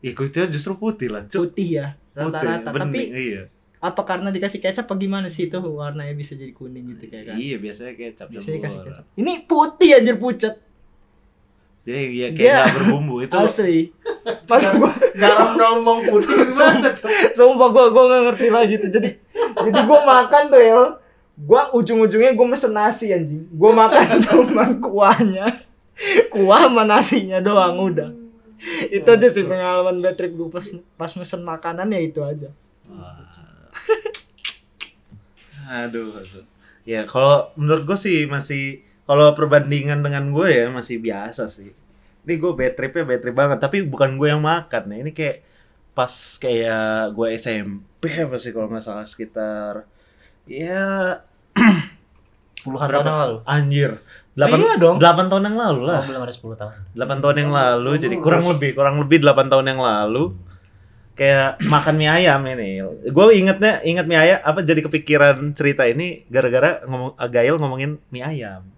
Ih, 0.00 0.16
kue 0.16 0.32
tiaw 0.32 0.48
justru 0.48 0.80
putih 0.80 1.12
lah, 1.12 1.28
Cuk. 1.28 1.52
putih 1.52 1.84
ya 1.84 1.86
rata-rata. 2.16 2.72
Tapi 2.72 3.00
iya. 3.12 3.42
Apa 3.86 4.02
karena 4.02 4.28
dikasih 4.28 4.58
kecap 4.58 4.84
apa 4.84 4.94
gimana 4.94 5.26
sih? 5.26 5.46
Itu 5.46 5.62
warnanya 5.62 6.12
bisa 6.12 6.34
jadi 6.34 6.50
kuning 6.50 6.90
gitu 6.92 7.06
kayak 7.06 7.24
kan? 7.30 7.36
Iya, 7.36 7.56
biasanya 7.56 7.92
kecap 7.92 8.26
biasanya 8.26 8.58
kasih 8.58 8.78
campur. 8.78 8.90
kecap. 8.92 9.04
Ini 9.14 9.32
putih 9.44 9.90
anjir 9.94 10.16
pucat 10.16 10.54
Jadi 11.82 12.02
iya 12.12 12.26
kayak 12.28 12.36
Dia- 12.36 12.58
nggak 12.58 12.74
berbumbu 12.82 13.14
itu. 13.22 13.30
asli. 13.32 13.78
Pas 14.50 14.62
gua 14.74 14.90
Garam 15.14 15.54
bawang 15.54 16.00
putih 16.04 16.34
gimana 16.50 16.90
tuh? 16.90 17.06
sumpah 17.32 17.68
gua 17.70 17.84
gua 17.88 18.04
nggak 18.04 18.22
ngerti 18.26 18.46
lagi 18.50 18.74
tuh. 18.76 18.90
Jadi 18.90 19.10
jadi 19.56 19.80
gua 19.86 20.00
makan 20.02 20.42
tuh 20.50 20.58
ya 20.58 20.74
gua 21.38 21.70
ujung-ujungnya 21.70 22.34
gua 22.34 22.46
mesen 22.48 22.74
nasi 22.74 23.14
anjing. 23.14 23.46
Gua 23.54 23.70
makan 23.72 24.02
cuma 24.26 24.66
kuahnya. 24.76 25.46
Kuah 26.28 26.66
sama 26.66 26.82
nasinya 26.84 27.38
doang 27.38 27.78
udah. 27.78 28.10
Itu 28.88 29.06
aja 29.06 29.28
sih 29.28 29.44
pengalaman 29.44 29.96
trip 30.12 30.32
gue 30.32 30.48
pas 30.48 30.64
pas 30.92 31.12
mesen 31.12 31.40
makanan 31.40 31.88
ya 31.88 32.00
itu 32.00 32.20
aja 32.20 32.48
Aduh, 35.66 36.10
aduh. 36.12 36.44
Ya 36.86 37.02
kalau 37.04 37.50
menurut 37.54 37.82
gue 37.84 37.98
sih 37.98 38.24
masih 38.24 38.80
kalau 39.02 39.34
perbandingan 39.34 40.00
dengan 40.00 40.30
gue 40.30 40.46
ya 40.46 40.64
masih 40.68 40.98
biasa 40.98 41.46
sih. 41.46 41.74
Ini 42.22 42.34
gue 42.36 42.52
bad 42.52 42.74
tripnya 42.74 43.04
bad 43.04 43.20
trip 43.20 43.34
banget, 43.34 43.58
tapi 43.58 43.82
bukan 43.82 44.14
gue 44.14 44.28
yang 44.28 44.42
makan. 44.42 44.82
Nah 44.86 44.98
ini 44.98 45.10
kayak 45.10 45.42
pas 45.90 46.10
kayak 46.36 47.10
gue 47.10 47.28
SMP 47.34 48.02
apa 48.20 48.36
sih 48.36 48.50
kalau 48.50 48.68
nggak 48.68 48.84
salah 48.84 49.02
sekitar 49.02 49.88
ya 50.44 51.16
Puluhan 52.62 52.86
tahun 52.86 53.06
yang 53.06 53.20
lalu. 53.20 53.36
anjir. 53.44 53.90
8, 54.36 54.52
iya 54.52 54.74
dong. 54.76 54.96
8 55.00 55.32
tahun 55.32 55.42
yang 55.48 55.56
lalu 55.56 55.80
Oh, 55.80 55.88
lah. 55.88 56.04
belum 56.04 56.20
ada 56.20 56.34
10 56.34 56.60
tahun. 56.60 56.72
8 56.92 57.22
tahun 57.24 57.36
yang 57.40 57.50
lalu, 57.50 57.90
jadi 57.96 58.14
kurang 58.20 58.44
lebih 58.44 58.70
kurang 58.76 59.00
lebih 59.00 59.24
8 59.24 59.48
tahun 59.48 59.66
yang 59.66 59.80
lalu 59.80 60.36
kayak 61.16 61.64
makan 61.64 61.96
mie 61.96 62.12
ayam 62.12 62.44
ini. 62.44 62.84
Gue 63.08 63.40
ingetnya 63.40 63.80
inget 63.82 64.04
mie 64.04 64.20
ayam 64.20 64.38
apa 64.44 64.60
jadi 64.60 64.84
kepikiran 64.84 65.56
cerita 65.56 65.88
ini 65.88 66.28
gara-gara 66.28 66.84
ngomong 66.84 67.16
Gail 67.32 67.56
ngomongin 67.56 67.96
mie 68.12 68.22
ayam. 68.22 68.68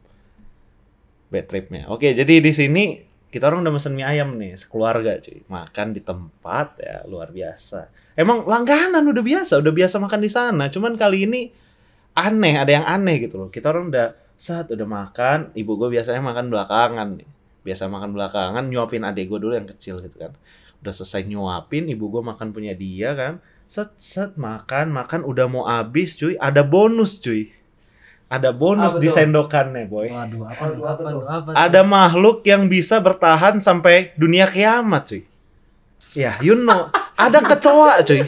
Bad 1.29 1.51
tripnya. 1.51 1.91
Oke, 1.91 2.15
jadi 2.15 2.41
di 2.41 2.53
sini 2.55 2.85
kita 3.29 3.51
orang 3.51 3.67
udah 3.67 3.75
mesen 3.75 3.93
mie 3.93 4.07
ayam 4.07 4.39
nih 4.39 4.55
sekeluarga 4.55 5.19
cuy. 5.19 5.43
Makan 5.51 5.87
di 5.93 6.01
tempat 6.01 6.79
ya 6.81 7.03
luar 7.05 7.35
biasa. 7.35 7.91
Emang 8.15 8.47
langganan 8.47 9.03
udah 9.03 9.21
biasa, 9.21 9.59
udah 9.61 9.75
biasa 9.75 9.99
makan 9.99 10.21
di 10.23 10.31
sana. 10.31 10.65
Cuman 10.71 10.95
kali 10.95 11.27
ini 11.27 11.51
aneh, 12.17 12.55
ada 12.55 12.71
yang 12.71 12.87
aneh 12.87 13.29
gitu 13.29 13.37
loh. 13.37 13.49
Kita 13.51 13.75
orang 13.75 13.91
udah 13.91 14.15
saat 14.39 14.71
udah 14.71 14.87
makan, 14.87 15.51
ibu 15.59 15.75
gue 15.75 15.91
biasanya 15.91 16.23
makan 16.23 16.51
belakangan 16.51 17.19
nih. 17.19 17.29
Biasa 17.67 17.91
makan 17.91 18.15
belakangan, 18.15 18.65
nyuapin 18.71 19.03
adik 19.03 19.27
gue 19.27 19.39
dulu 19.43 19.53
yang 19.59 19.67
kecil 19.67 19.99
gitu 20.01 20.23
kan. 20.23 20.33
Udah 20.79 20.95
selesai 20.95 21.27
nyuapin, 21.27 21.91
ibu 21.91 22.07
gue 22.09 22.23
makan 22.23 22.51
punya 22.51 22.73
dia 22.73 23.13
kan. 23.13 23.43
Set 23.69 23.93
set 24.01 24.39
makan, 24.41 24.89
makan 24.89 25.27
udah 25.27 25.45
mau 25.45 25.65
habis 25.65 26.15
cuy. 26.15 26.39
Ada 26.39 26.65
bonus 26.65 27.21
cuy. 27.21 27.53
Ada 28.29 28.53
bonus 28.53 28.97
Apa 28.97 29.01
di 29.01 29.09
tuh? 29.09 29.15
sendokannya 29.17 29.85
boy. 29.89 30.09
Waduh, 30.13 30.43
apa 30.47 30.63
Aduh, 30.63 30.77
tuh? 30.77 30.85
apa 30.85 30.93
Apa 30.93 31.03
tuh? 31.03 31.21
tuh? 31.21 31.25
Apa 31.27 31.51
Ada 31.57 31.81
makhluk 31.81 32.39
yang 32.45 32.69
bisa 32.69 33.01
bertahan 33.01 33.57
sampai 33.57 34.13
dunia 34.15 34.45
kiamat 34.45 35.09
cuy. 35.09 35.23
Ya, 36.13 36.37
you 36.41 36.55
know. 36.55 36.89
Ada 37.17 37.41
kecoa 37.41 38.05
cuy. 38.05 38.23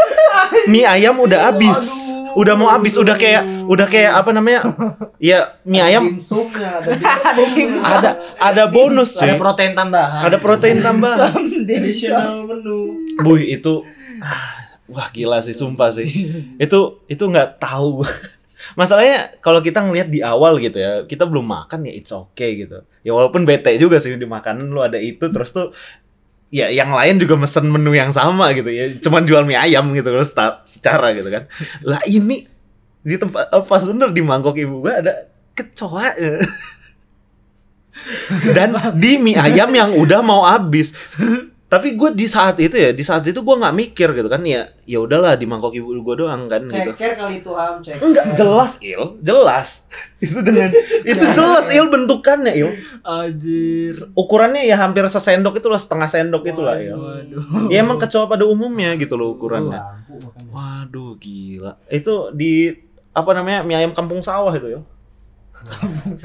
Mie 0.70 0.84
ayam 0.84 1.16
udah 1.18 1.50
habis. 1.50 2.12
Udah 2.36 2.54
mau 2.54 2.68
habis, 2.70 2.94
udah 2.94 3.16
kayak 3.16 3.42
udah 3.66 3.86
kayak 3.86 4.12
apa 4.14 4.30
namanya? 4.34 4.60
Ya, 5.20 5.60
mie 5.68 5.84
ayam 5.84 6.16
dimsumnya 6.16 6.80
ada 6.80 6.96
ada 8.00 8.10
ada 8.40 8.64
bonus 8.72 9.20
Ada 9.20 9.36
protein 9.36 9.76
tambahan. 9.76 10.20
Ada 10.24 10.36
protein 10.40 10.80
tambahan. 10.80 11.36
additional 11.60 12.48
menu 12.48 12.96
Buy 13.20 13.52
itu 13.60 13.84
ah, 14.24 14.80
wah 14.88 15.12
gila 15.12 15.44
sih 15.44 15.52
sumpah 15.52 15.92
sih. 15.92 16.08
Itu 16.64 17.04
itu 17.04 17.20
nggak 17.20 17.60
tahu. 17.60 18.00
Masalahnya 18.80 19.36
kalau 19.44 19.60
kita 19.60 19.84
ngelihat 19.84 20.08
di 20.08 20.24
awal 20.24 20.56
gitu 20.56 20.80
ya, 20.80 21.04
kita 21.04 21.28
belum 21.28 21.44
makan 21.44 21.84
ya 21.84 21.92
it's 21.92 22.12
okay 22.16 22.64
gitu. 22.64 22.80
Ya 23.04 23.12
walaupun 23.12 23.44
bete 23.44 23.76
juga 23.76 24.00
sih 24.00 24.16
di 24.16 24.24
makanan 24.24 24.72
lu 24.72 24.80
ada 24.80 24.96
itu 24.96 25.28
terus 25.28 25.52
tuh 25.52 25.72
ya 26.50 26.66
yang 26.68 26.90
lain 26.90 27.22
juga 27.22 27.38
mesen 27.38 27.70
menu 27.70 27.94
yang 27.94 28.10
sama 28.10 28.50
gitu 28.52 28.68
ya. 28.68 28.90
Cuman 28.98 29.24
jual 29.24 29.46
mie 29.46 29.56
ayam 29.56 29.90
gitu 29.94 30.10
loh 30.10 30.26
secara 30.66 31.14
gitu 31.14 31.30
kan. 31.30 31.46
Lah 31.86 32.02
ini 32.04 32.44
di 33.00 33.16
tempat 33.16 33.48
eh, 33.48 33.64
pas 33.64 33.82
bener 33.86 34.10
di 34.12 34.20
mangkok 34.20 34.58
ibu 34.58 34.82
gua 34.84 35.00
ada 35.00 35.14
kecoa. 35.54 36.06
ya. 36.18 36.42
Dan 38.52 38.76
di 39.02 39.16
mie 39.16 39.38
ayam 39.38 39.70
yang 39.72 39.90
udah 39.94 40.20
mau 40.20 40.44
habis. 40.44 40.92
Tapi 41.70 41.94
gue 41.94 42.10
di 42.18 42.26
saat 42.26 42.58
itu 42.58 42.74
ya, 42.74 42.90
di 42.90 43.06
saat 43.06 43.22
itu 43.30 43.46
gue 43.46 43.56
nggak 43.62 43.74
mikir 43.78 44.10
gitu 44.18 44.26
kan 44.26 44.42
ya, 44.42 44.74
ya 44.82 44.98
udahlah 45.06 45.38
di 45.38 45.46
mangkok 45.46 45.70
ibu 45.70 46.02
gue 46.02 46.16
doang 46.18 46.50
kan 46.50 46.66
gitu. 46.66 46.98
ceker 46.98 47.14
kali 47.14 47.38
itu 47.38 47.50
ham 47.54 47.78
ceker 47.78 48.02
Enggak 48.10 48.26
jelas 48.34 48.72
il, 48.82 49.02
jelas. 49.22 49.86
itu 50.24 50.42
dengan 50.42 50.74
itu 51.06 51.24
jelas 51.30 51.70
il 51.70 51.86
bentukannya 51.86 52.58
il. 52.58 52.74
Anjir. 53.06 53.94
Ukurannya 54.18 54.66
ya 54.66 54.82
hampir 54.82 55.06
sesendok 55.06 55.62
itu 55.62 55.70
lah, 55.70 55.78
setengah 55.78 56.10
sendok 56.10 56.42
itu 56.50 56.58
lah 56.58 56.74
il. 56.74 56.98
Waduh. 56.98 57.70
Ya 57.70 57.86
emang 57.86 58.02
kecoa 58.02 58.26
pada 58.26 58.50
umumnya 58.50 58.98
gitu 58.98 59.14
loh 59.14 59.38
ukurannya. 59.38 59.78
makanya 59.78 60.50
Waduh 60.50 61.14
gila. 61.22 61.78
Itu 61.86 62.34
di 62.34 62.74
apa 63.14 63.30
namanya 63.30 63.62
mie 63.62 63.78
ayam 63.78 63.94
kampung 63.94 64.26
sawah 64.26 64.50
itu 64.58 64.74
ya. 64.74 64.82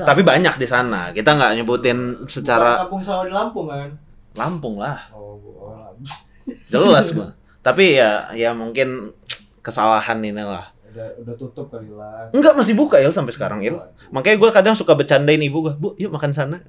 Tapi 0.09 0.25
banyak 0.25 0.57
di 0.57 0.65
sana. 0.65 1.13
Kita 1.13 1.37
nggak 1.37 1.61
nyebutin 1.61 2.25
Bukan 2.25 2.33
secara 2.33 2.81
kampung 2.89 3.05
sawah 3.05 3.29
di 3.29 3.33
Lampung 3.35 3.69
kan 3.69 4.04
Lampung 4.35 4.77
lah. 4.77 5.09
oh, 5.11 5.39
oh. 5.39 5.95
Jelas 6.71 7.09
gua. 7.09 7.33
Tapi 7.59 7.97
ya 7.97 8.29
ya 8.37 8.53
mungkin 8.53 9.15
kesalahan 9.59 10.21
ini 10.21 10.43
lah. 10.43 10.69
udah 10.95 11.11
udah 11.19 11.35
tutup 11.35 11.67
kali 11.67 11.91
lah 11.91 12.31
Enggak 12.31 12.55
masih 12.55 12.71
buka 12.71 12.95
Il 13.03 13.11
sampai 13.11 13.35
sekarang 13.35 13.59
Il. 13.59 13.75
Makanya 14.15 14.37
gue 14.39 14.49
kadang 14.53 14.75
suka 14.79 14.95
bercandain 14.95 15.43
ibu 15.43 15.59
gue, 15.59 15.75
bu, 15.75 15.91
yuk 15.99 16.07
makan 16.07 16.31
sana. 16.31 16.63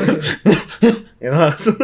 ya 1.20 1.28
langsung 1.28 1.76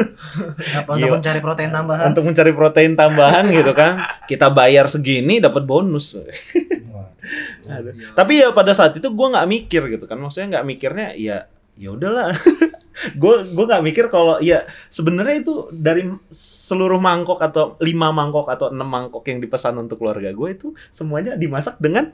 Apa 0.73 0.97
untuk 0.97 1.13
mencari 1.13 1.41
protein 1.45 1.69
tambahan? 1.69 2.09
untuk 2.09 2.25
mencari 2.25 2.53
protein 2.57 2.97
tambahan 2.97 3.45
gitu 3.53 3.73
kan. 3.77 4.01
Kita 4.25 4.49
bayar 4.49 4.89
segini 4.89 5.37
dapat 5.37 5.69
bonus. 5.69 6.17
Aduh. 7.69 7.93
Tapi 8.17 8.33
ya 8.41 8.57
pada 8.57 8.73
saat 8.73 8.97
itu 8.97 9.05
gue 9.05 9.27
nggak 9.29 9.49
mikir 9.51 9.83
gitu 9.93 10.09
kan. 10.09 10.17
Maksudnya 10.17 10.57
nggak 10.57 10.67
mikirnya 10.67 11.13
ya 11.19 11.45
ya 11.77 11.89
udahlah. 11.93 12.33
gue 13.13 13.35
gue 13.53 13.65
nggak 13.69 13.85
mikir 13.85 14.05
kalau 14.09 14.41
ya 14.41 14.65
sebenarnya 14.89 15.45
itu 15.45 15.69
dari 15.73 16.09
seluruh 16.33 16.99
mangkok 16.99 17.39
atau 17.41 17.77
lima 17.81 18.11
mangkok 18.11 18.49
atau 18.49 18.73
enam 18.73 18.89
mangkok 18.89 19.25
yang 19.29 19.39
dipesan 19.39 19.77
untuk 19.77 20.01
keluarga 20.01 20.33
gue 20.33 20.49
itu 20.53 20.69
semuanya 20.91 21.37
dimasak 21.37 21.77
dengan 21.77 22.13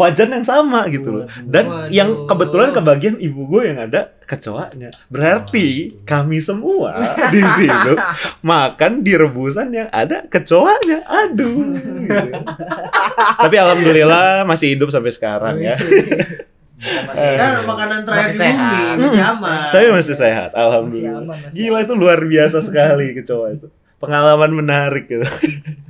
wajan 0.00 0.32
yang 0.32 0.46
sama 0.46 0.88
gitu 0.88 1.12
loh. 1.12 1.26
Dan 1.44 1.68
Waduh. 1.68 1.92
yang 1.92 2.10
kebetulan 2.24 2.70
kebagian 2.72 3.16
ibu 3.20 3.44
gue 3.44 3.62
yang 3.68 3.78
ada 3.84 4.16
kecoanya. 4.24 4.88
Berarti 5.12 5.98
kami 6.08 6.40
semua 6.40 6.96
di 7.28 7.42
situ 7.42 7.92
makan 8.40 9.04
di 9.04 9.12
rebusan 9.12 9.68
yang 9.74 9.88
ada 9.92 10.24
kecoanya. 10.24 11.04
Aduh. 11.04 11.76
gitu. 11.76 12.28
Tapi 13.44 13.56
alhamdulillah 13.60 14.48
masih 14.48 14.72
hidup 14.72 14.88
sampai 14.88 15.12
sekarang 15.12 15.56
ya. 15.60 15.76
Masih- 16.80 17.36
kan 17.36 17.50
makanan 17.62 18.00
terakhir 18.02 18.24
Masih 18.26 18.40
di 18.40 18.50
bumi 18.50 18.56
sehat. 18.56 18.96
masih 18.96 19.20
Hmm. 19.20 19.32
aman 19.32 19.60
Tapi 19.70 19.86
masih 19.92 20.14
sehat, 20.14 20.50
Masih 20.50 20.62
alhamdulillah. 20.62 21.20
aman, 21.20 21.36
masih 21.38 21.54
Gila 21.54 21.78
itu 21.80 21.94
luar 21.94 22.18
biasa 22.22 22.58
sekali 22.60 23.06
kecoa 23.14 23.46
itu. 23.52 23.66
Pengalaman 23.96 24.50
menarik 24.54 25.04
gitu. 25.06 25.26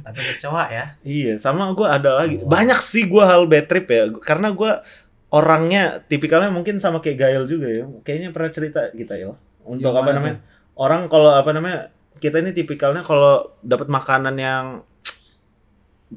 Tapi 0.02 0.20
kecoa 0.28 0.64
ya. 0.66 0.84
Iya, 1.00 1.38
sama 1.38 1.70
gue 1.70 1.86
ada 1.86 2.10
lagi. 2.16 2.42
Banyak 2.42 2.80
sih 2.80 3.06
gue 3.06 3.22
hal 3.22 3.46
bad 3.46 3.64
trip 3.64 3.86
ya, 3.86 4.10
karena 4.18 4.50
gue 4.50 4.72
orangnya 5.28 5.82
tipikalnya 6.02 6.50
mungkin 6.50 6.76
sama 6.76 6.98
kayak 6.98 7.16
Gael 7.16 7.44
juga 7.46 7.70
ya. 7.70 7.86
Kayaknya 8.02 8.28
pernah 8.30 8.50
cerita 8.50 8.80
kita 8.90 9.14
ya. 9.14 9.30
Untuk 9.62 9.86
Yang 9.86 10.02
apa 10.02 10.10
namanya? 10.10 10.36
Orang 10.74 11.06
kalau 11.06 11.30
apa 11.30 11.50
namanya? 11.50 11.94
Kita 12.12 12.36
ini 12.36 12.50
tipikalnya 12.50 13.00
kalau 13.00 13.54
dapat 13.60 13.86
makanan 13.86 14.34
yang 14.34 14.64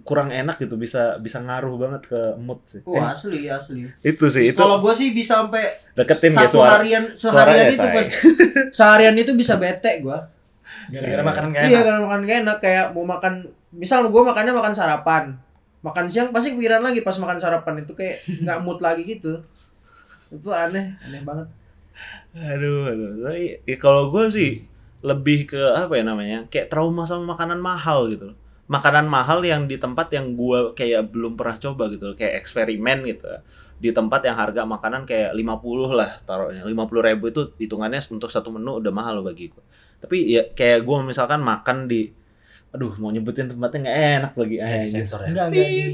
kurang 0.01 0.33
enak 0.33 0.57
gitu 0.57 0.73
bisa 0.73 1.21
bisa 1.21 1.37
ngaruh 1.37 1.77
banget 1.77 2.09
ke 2.09 2.21
mood 2.41 2.57
sih. 2.65 2.81
Wah 2.81 3.13
asli 3.13 3.45
asli. 3.45 3.85
Eh, 4.01 4.17
itu 4.17 4.25
sih 4.25 4.49
itu 4.49 4.57
Kalau 4.57 4.81
gue 4.81 4.89
sih 4.89 5.13
bisa 5.13 5.45
sampai 5.45 5.69
deketin 5.93 6.33
ya 6.33 6.49
satu 6.49 6.57
suara. 6.57 6.81
harian 6.81 7.03
seharian 7.13 7.65
itu 7.69 7.77
say. 7.77 7.93
pas 7.93 8.07
seharian 8.81 9.13
itu 9.13 9.31
bisa 9.37 9.53
bete 9.61 10.01
gue. 10.01 10.17
Gara-gara 10.89 11.21
makanan 11.21 11.47
gak 11.53 11.61
Iya 11.61 11.69
enak. 11.69 11.83
karena 11.85 11.99
makan 12.01 12.19
gak 12.25 12.37
enak 12.41 12.57
kayak 12.57 12.85
mau 12.91 13.05
makan 13.05 13.33
misal 13.69 14.09
gue 14.09 14.21
makannya 14.25 14.53
makan 14.57 14.73
sarapan. 14.73 15.23
Makan 15.85 16.05
siang 16.09 16.33
pasti 16.33 16.57
kepikiran 16.57 16.81
lagi 16.81 17.05
pas 17.05 17.13
makan 17.21 17.37
sarapan 17.37 17.83
itu 17.83 17.93
kayak 17.93 18.17
nggak 18.41 18.59
mood 18.65 18.79
lagi 18.81 19.03
gitu. 19.05 19.45
Itu 20.31 20.49
aneh, 20.49 20.97
aneh 21.05 21.21
banget. 21.21 21.45
Aduh, 22.33 22.89
aduh. 22.89 23.09
Tapi, 23.29 23.61
ya 23.61 23.77
kalau 23.77 24.09
gue 24.09 24.25
sih 24.33 24.65
lebih 25.03 25.45
ke 25.45 25.59
apa 25.59 25.93
ya 25.93 26.03
namanya? 26.07 26.49
Kayak 26.49 26.71
trauma 26.71 27.03
sama 27.05 27.37
makanan 27.37 27.59
mahal 27.61 28.09
gitu 28.09 28.33
loh. 28.33 28.37
Makanan 28.73 29.05
mahal 29.05 29.45
yang 29.45 29.69
di 29.69 29.77
tempat 29.77 30.09
yang 30.09 30.33
gue 30.33 30.73
kayak 30.73 31.13
belum 31.13 31.37
pernah 31.37 31.55
coba 31.55 31.83
gitu 31.87 32.09
loh. 32.09 32.15
Kayak 32.17 32.41
eksperimen 32.41 33.05
gitu. 33.05 33.29
Di 33.77 33.93
tempat 33.93 34.25
yang 34.25 34.33
harga 34.33 34.65
makanan 34.65 35.05
kayak 35.05 35.31
50 35.31 35.93
lah 35.93 36.17
taruhnya. 36.23 36.65
50 36.65 36.73
ribu 37.05 37.29
itu 37.29 37.41
hitungannya 37.59 38.01
untuk 38.09 38.33
satu 38.33 38.49
menu 38.49 38.81
udah 38.81 38.89
mahal 38.89 39.21
loh 39.21 39.25
bagi 39.25 39.53
gue. 39.53 39.63
Tapi 40.01 40.17
ya 40.25 40.43
kayak 40.49 40.81
gue 40.81 40.97
misalkan 41.05 41.39
makan 41.39 41.85
di 41.85 42.09
aduh 42.73 42.89
mau 42.97 43.13
nyebutin 43.13 43.45
tempatnya 43.45 43.79
nggak 43.85 43.97
enak 44.17 44.33
lagi 44.33 44.55
Eh, 44.57 44.81
di 44.81 44.89
sensor 44.89 45.19
ya. 45.21 45.29
Enggak 45.29 45.45
enggak 45.53 45.67
di 45.69 45.85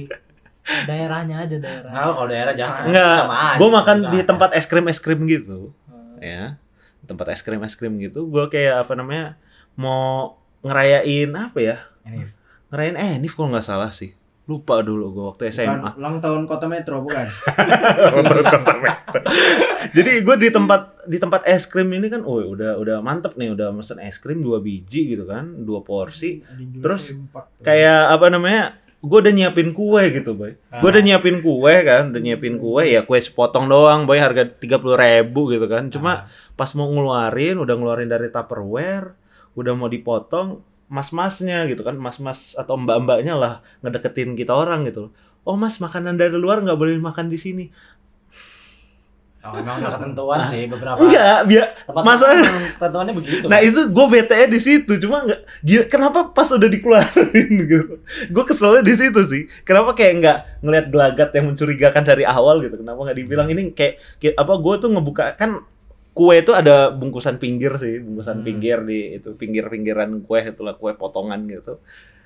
daerahnya 0.87 1.35
aja 1.43 1.55
daerah. 1.57 1.91
Nah, 1.91 2.01
kalau 2.07 2.27
daerah 2.29 2.53
jangan. 2.55 2.81
Enggak, 2.87 3.11
Sama 3.19 3.35
aja. 3.35 3.57
gue 3.59 3.69
makan 3.69 3.97
di 4.15 4.19
tempat 4.23 4.49
es 4.55 4.65
krim 4.65 4.85
es 4.87 4.99
krim 5.01 5.19
gitu. 5.27 5.75
Hmm. 5.89 6.15
ya 6.19 6.55
tempat 7.03 7.33
es 7.33 7.41
krim 7.41 7.57
es 7.63 7.73
krim 7.73 7.97
gitu 7.97 8.29
gue 8.29 8.45
kayak 8.47 8.85
apa 8.85 8.93
namanya 8.93 9.33
mau 9.73 10.37
ngerayain 10.61 11.31
apa 11.33 11.57
ya 11.57 11.77
Ini. 12.05 12.21
Ngerayain 12.69 13.17
Enif 13.17 13.34
kalau 13.34 13.53
nggak 13.53 13.65
salah 13.65 13.89
sih. 13.89 14.13
Lupa 14.49 14.82
dulu 14.82 15.13
gue 15.13 15.25
waktu 15.29 15.53
SMA 15.53 15.77
Bukan 15.77 16.01
ulang 16.01 16.17
tahun 16.25 16.41
kota 16.49 16.65
metro 16.65 17.05
bukan? 17.05 17.21
jadi 19.95 20.25
gue 20.25 20.36
di 20.41 20.49
tempat 20.49 21.05
di 21.05 21.21
tempat 21.21 21.45
es 21.45 21.69
krim 21.69 21.86
ini 21.93 22.10
kan 22.10 22.25
oh 22.25 22.41
udah 22.41 22.82
udah 22.82 22.97
mantep 23.05 23.38
nih 23.38 23.53
udah 23.53 23.69
mesen 23.69 24.01
es 24.01 24.17
krim 24.17 24.41
dua 24.41 24.58
biji 24.58 25.13
gitu 25.13 25.29
kan 25.29 25.53
dua 25.62 25.86
porsi. 25.86 26.41
Terus 26.82 27.13
kayak 27.62 28.10
apa 28.10 28.25
namanya 28.34 28.82
gue 29.05 29.19
udah 29.21 29.34
nyiapin 29.38 29.69
kue 29.69 30.03
gitu 30.17 30.34
boy. 30.34 30.58
Gue 30.58 30.89
udah 30.97 31.03
nyiapin 31.05 31.45
kue 31.45 31.75
kan 31.86 32.10
udah 32.10 32.21
nyiapin 32.21 32.58
kue 32.58 32.84
ya 32.89 33.05
kue 33.05 33.21
sepotong 33.21 33.69
doang 33.69 34.10
boy 34.10 34.17
harga 34.17 34.49
tiga 34.49 34.82
puluh 34.82 34.97
ribu 34.97 35.53
gitu 35.53 35.69
kan. 35.69 35.93
Cuma 35.93 36.25
pas 36.58 36.73
mau 36.73 36.89
ngeluarin 36.89 37.62
udah 37.62 37.75
ngeluarin 37.77 38.10
dari 38.10 38.34
tupperware 38.34 39.13
udah 39.53 39.73
mau 39.77 39.86
dipotong 39.86 40.62
mas-masnya 40.89 41.63
gitu 41.65 41.82
kan 41.82 41.93
mas-mas 41.95 42.54
atau 42.54 42.75
mbak-mbaknya 42.75 43.34
lah 43.34 43.54
ngedeketin 43.80 44.34
kita 44.34 44.52
orang 44.52 44.84
gitu 44.84 45.13
oh 45.41 45.56
mas 45.56 45.78
makanan 45.78 46.13
dari 46.13 46.34
luar 46.34 46.60
nggak 46.60 46.75
boleh 46.75 46.97
makan 46.97 47.30
di 47.30 47.38
sini 47.38 47.65
Oh, 49.39 49.56
memang 49.56 49.80
udah 49.80 49.95
ketentuan 49.95 50.43
sih 50.43 50.67
beberapa. 50.67 50.99
enggak 50.99 51.47
biar 51.47 51.65
Tempat 51.88 52.04
Masa- 52.04 52.28
makan 52.28 52.43
memang 52.43 52.63
ketentuannya 52.75 53.13
begitu. 53.15 53.45
Nah 53.47 53.60
itu 53.63 53.80
gue 53.88 54.06
bete 54.12 54.36
di 54.52 54.60
situ, 54.60 54.91
cuma 54.99 55.23
nggak, 55.23 55.41
gila, 55.63 55.84
kenapa 55.88 56.19
pas 56.28 56.52
udah 56.52 56.67
dikeluarin 56.67 57.47
gitu? 57.63 58.04
Gue 58.28 58.43
keselnya 58.43 58.84
di 58.84 58.91
situ 58.91 59.15
sih. 59.23 59.47
Kenapa 59.63 59.95
kayak 59.95 60.13
nggak 60.19 60.38
ngelihat 60.60 60.86
gelagat 60.91 61.30
yang 61.32 61.45
mencurigakan 61.47 62.04
dari 62.04 62.28
awal 62.28 62.60
gitu? 62.60 62.84
Kenapa 62.84 62.99
nggak 62.99 63.15
dibilang 63.17 63.47
ini 63.47 63.71
kayak, 63.71 64.19
kayak 64.19 64.36
apa? 64.36 64.54
Gue 64.60 64.75
tuh 64.75 64.91
ngebuka 64.91 65.32
kan 65.34 65.63
kue 66.19 66.36
itu 66.36 66.51
ada 66.51 66.91
bungkusan 66.91 67.39
pinggir 67.39 67.79
sih, 67.79 68.03
bungkusan 68.03 68.43
Hmm. 68.43 68.45
pinggir 68.45 68.84
di 68.84 69.15
itu 69.15 69.32
pinggir-pinggiran 69.34 70.12
kue 70.21 70.43
itulah 70.43 70.75
kue 70.75 70.91
potongan 70.93 71.47
gitu. 71.47 71.79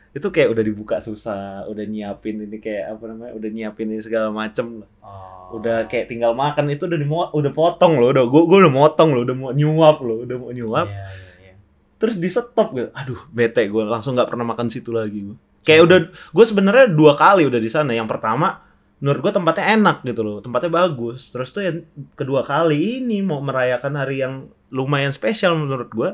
Itu 0.10 0.30
kayak 0.30 0.50
udah 0.50 0.64
dibuka 0.64 0.98
susah, 0.98 1.66
udah 1.66 1.86
nyiapin 1.86 2.42
ini 2.42 2.58
kayak 2.58 2.98
apa 2.98 3.04
namanya? 3.08 3.32
Udah 3.34 3.50
nyiapin 3.50 3.88
ini 3.88 4.02
segala 4.02 4.34
macem 4.34 4.82
Oh. 5.00 5.60
udah 5.62 5.86
kayak 5.86 6.10
tinggal 6.10 6.34
makan 6.34 6.66
itu 6.68 6.90
udah 6.90 6.98
dimo, 6.98 7.30
udah 7.30 7.52
potong 7.52 8.02
loh 8.02 8.10
udah 8.10 8.26
gue 8.26 8.42
udah 8.58 8.74
motong 8.74 9.14
loh 9.14 9.22
udah 9.22 9.36
mau 9.36 9.52
nyuap 9.52 10.02
loh 10.02 10.26
udah 10.26 10.36
mau 10.36 10.50
nyuap 10.50 10.88
Iya, 10.90 10.98
iya, 10.98 11.32
iya. 11.44 11.54
terus 12.02 12.18
di 12.18 12.26
stop 12.26 12.74
gitu 12.74 12.90
aduh 12.90 13.22
bete 13.30 13.62
gue 13.64 13.84
langsung 13.86 14.18
nggak 14.18 14.34
pernah 14.34 14.48
makan 14.48 14.74
situ 14.74 14.90
lagi 14.90 15.22
gue 15.22 15.38
kayak 15.62 15.82
udah 15.86 16.00
gue 16.10 16.46
sebenarnya 16.48 16.90
dua 16.90 17.14
kali 17.14 17.46
udah 17.46 17.62
di 17.62 17.70
sana 17.70 17.94
yang 17.94 18.10
pertama 18.10 18.63
menurut 19.04 19.20
gue 19.20 19.34
tempatnya 19.36 19.66
enak 19.76 19.98
gitu 20.08 20.24
loh 20.24 20.40
tempatnya 20.40 20.72
bagus. 20.72 21.28
Terus 21.36 21.52
tuh 21.52 21.68
yang 21.68 21.84
kedua 22.16 22.48
kali 22.48 23.04
ini 23.04 23.20
mau 23.20 23.44
merayakan 23.44 24.00
hari 24.00 24.24
yang 24.24 24.48
lumayan 24.72 25.12
spesial 25.12 25.60
menurut 25.60 25.92
gue 25.92 26.10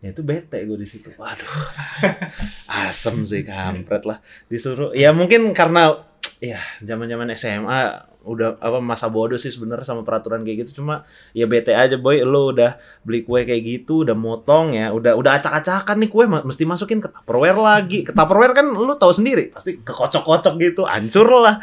ya 0.00 0.16
itu 0.16 0.24
bete 0.24 0.56
gue 0.64 0.78
di 0.80 0.88
situ. 0.88 1.12
Waduh 1.20 1.68
asem 2.88 3.28
sih 3.28 3.44
kampret 3.44 4.08
lah. 4.08 4.24
Disuruh 4.48 4.96
ya 4.96 5.12
mungkin 5.12 5.52
karena 5.52 6.00
ya 6.40 6.56
zaman 6.80 7.12
zaman 7.12 7.28
SMA 7.36 8.08
udah 8.28 8.60
apa 8.60 8.80
masa 8.80 9.08
bodoh 9.08 9.40
sih 9.40 9.52
sebenarnya 9.52 9.84
sama 9.84 10.00
peraturan 10.00 10.48
kayak 10.48 10.64
gitu. 10.64 10.80
Cuma 10.80 11.04
ya 11.36 11.44
bete 11.44 11.76
aja 11.76 12.00
boy. 12.00 12.24
Lo 12.24 12.56
udah 12.56 12.80
beli 13.04 13.20
kue 13.20 13.44
kayak 13.44 13.60
gitu 13.60 14.08
udah 14.08 14.16
motong 14.16 14.72
ya 14.72 14.96
udah 14.96 15.12
udah 15.12 15.44
acak-acakan 15.44 16.00
nih 16.00 16.08
kue 16.08 16.24
mesti 16.24 16.64
masukin 16.64 17.04
ke 17.04 17.12
tupperware 17.12 17.60
lagi. 17.60 18.00
Ke 18.00 18.16
tupperware 18.16 18.56
kan 18.56 18.64
lo 18.64 18.96
tahu 18.96 19.12
sendiri 19.12 19.52
pasti 19.52 19.76
kekocok-kocok 19.84 20.54
gitu 20.56 20.88
hancur 20.88 21.28
lah 21.36 21.60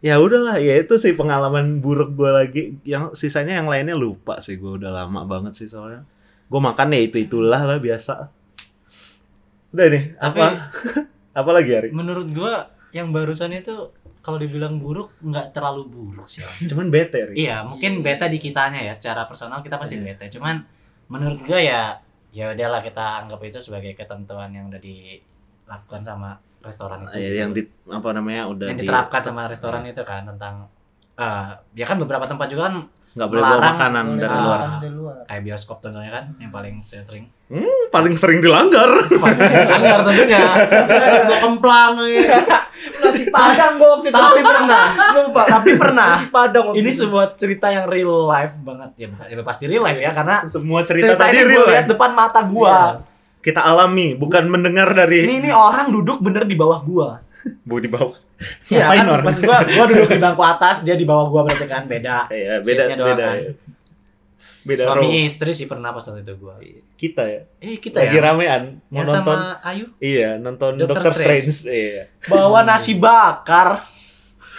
ya 0.00 0.20
udahlah 0.20 0.60
ya 0.60 0.76
itu 0.76 0.94
sih 0.96 1.12
pengalaman 1.12 1.80
buruk 1.80 2.12
gue 2.14 2.30
lagi 2.30 2.62
yang 2.84 3.12
sisanya 3.12 3.58
yang 3.58 3.68
lainnya 3.68 3.96
lupa 3.96 4.38
sih 4.38 4.56
gue 4.56 4.76
udah 4.76 4.92
lama 4.92 5.24
banget 5.24 5.56
sih 5.56 5.66
soalnya 5.66 6.04
gue 6.46 6.60
makan 6.60 6.94
ya 6.94 7.00
itu 7.02 7.16
itulah 7.18 7.58
lah 7.58 7.78
biasa 7.78 8.28
udah 9.72 9.86
nih 9.90 10.04
Tapi 10.16 10.38
apa 10.40 10.46
apa 11.40 11.50
lagi 11.52 11.70
Ari 11.74 11.88
menurut 11.92 12.28
gua 12.32 12.70
yang 12.94 13.12
barusan 13.12 13.52
itu 13.52 13.92
kalau 14.24 14.40
dibilang 14.40 14.80
buruk 14.80 15.14
nggak 15.22 15.54
terlalu 15.54 15.86
buruk 15.86 16.26
sih. 16.26 16.42
cuman 16.70 16.88
bete 16.90 17.30
Ri. 17.30 17.46
iya, 17.46 17.62
mungkin 17.62 18.00
beta 18.02 18.26
di 18.26 18.40
kitanya 18.40 18.82
ya 18.82 18.90
secara 18.90 19.22
personal 19.28 19.62
kita 19.62 19.78
pasti 19.78 20.00
Iya. 20.00 20.16
bete. 20.16 20.26
Cuman 20.34 20.64
menurut 21.06 21.44
gua 21.44 21.60
ya 21.60 21.80
ya 22.32 22.50
udahlah 22.50 22.82
kita 22.82 23.22
anggap 23.22 23.38
itu 23.44 23.62
sebagai 23.62 23.94
ketentuan 23.94 24.50
yang 24.50 24.66
udah 24.66 24.80
dilakukan 24.82 26.02
sama 26.02 26.40
restoran 26.66 26.98
itu. 27.04 27.14
Ya, 27.14 27.20
gitu. 27.22 27.36
yang 27.38 27.50
di 27.52 27.62
apa 27.86 28.08
namanya 28.10 28.42
udah 28.46 28.66
yang 28.66 28.76
di- 28.76 28.82
diterapkan 28.82 29.20
sama 29.22 29.46
restoran 29.46 29.80
itu 29.82 30.02
kan 30.02 30.26
tentang 30.26 30.66
eh 31.14 31.48
ya 31.74 31.86
kan 31.86 31.96
beberapa 31.96 32.26
tempat 32.26 32.44
juga 32.46 32.68
kan 32.68 32.84
nggak 33.16 33.28
boleh 33.30 33.40
bawa 33.40 33.60
makanan 33.64 34.04
Boleh 34.06 34.20
dari 34.20 34.36
luar 34.36 34.60
dari 34.76 34.92
luar. 34.92 35.16
kayak 35.24 35.42
bioskop 35.42 35.80
contohnya 35.80 36.12
kan 36.12 36.24
yang 36.36 36.52
paling 36.52 36.76
sering 36.78 37.32
paling 37.88 38.12
sering 38.12 38.44
dilanggar 38.44 38.84
langgar 39.24 40.04
tentunya 40.04 40.42
Bawa 41.24 41.38
kemplang 41.40 41.96
ya. 42.04 42.36
Nasi 43.00 43.24
padang 43.34 43.80
gua 43.80 43.88
waktu 43.96 44.08
itu. 44.08 44.18
tapi 44.18 44.40
pernah 44.44 44.84
lupa. 45.16 45.42
tapi 45.48 45.70
pernah 45.74 46.08
Nasi 46.12 46.26
padang. 46.28 46.64
ini 46.74 46.90
sebuah 46.92 47.32
cerita 47.32 47.72
yang 47.72 47.88
real 47.88 48.28
life 48.28 48.60
banget 48.60 48.90
ya 48.94 49.06
bukan 49.08 49.24
ya 49.24 49.34
pasti 49.40 49.64
real 49.64 49.82
life 49.82 49.96
ya 49.98 50.12
karena 50.12 50.44
semua 50.44 50.84
cerita, 50.84 51.16
cerita, 51.16 51.22
tadi 51.24 51.36
ini 51.38 51.48
real 51.48 51.64
gue 51.64 51.72
ya? 51.72 51.82
depan 51.88 52.10
mata 52.12 52.40
gua 52.44 53.00
kita 53.46 53.62
alami 53.62 54.10
bukan 54.12 54.42
mendengar 54.46 54.90
dari 54.90 55.22
ini 55.22 55.38
ini 55.38 55.48
orang 55.48 55.86
duduk 55.88 56.18
bener 56.18 56.42
di 56.42 56.52
bawah 56.52 56.82
gua 56.82 57.22
bu 57.62 57.78
di 57.78 57.86
bawah 57.86 58.14
Iya 58.66 58.90
kan 58.92 59.06
orang? 59.08 59.24
maksud 59.24 59.42
gua 59.42 59.62
gua 59.62 59.84
duduk 59.88 60.06
di 60.10 60.18
bangku 60.18 60.42
atas 60.42 60.82
dia 60.82 60.92
di 60.92 61.02
bawah 61.02 61.26
gua 61.26 61.40
berarti 61.42 61.64
kan 61.64 61.86
beda 61.86 62.26
Iya, 62.28 62.58
beda 62.58 62.82
doang 62.90 62.98
beda 63.08 63.24
kan. 63.24 63.36
beda 64.66 64.82
suami 64.84 65.06
row. 65.08 65.22
istri 65.22 65.50
sih 65.54 65.64
pernah 65.64 65.88
pas 65.90 66.02
waktu 66.02 66.20
itu 66.20 66.34
gua 66.36 66.54
kita 66.92 67.22
ya 67.24 67.40
eh 67.56 67.78
kita 67.78 68.02
lagi 68.02 68.12
ya 68.12 68.20
ramean 68.20 68.62
mau 68.84 68.98
yang 68.98 69.06
nonton 69.08 69.36
sama 69.38 69.56
Ayu 69.62 69.84
iya 69.96 70.36
nonton 70.36 70.74
Doctor 70.74 71.00
Doctor, 71.00 71.12
Strange. 71.14 71.46
Strange. 71.46 71.70
iya 71.70 72.02
bawa 72.26 72.60
nasi 72.60 72.92
bakar 72.92 73.80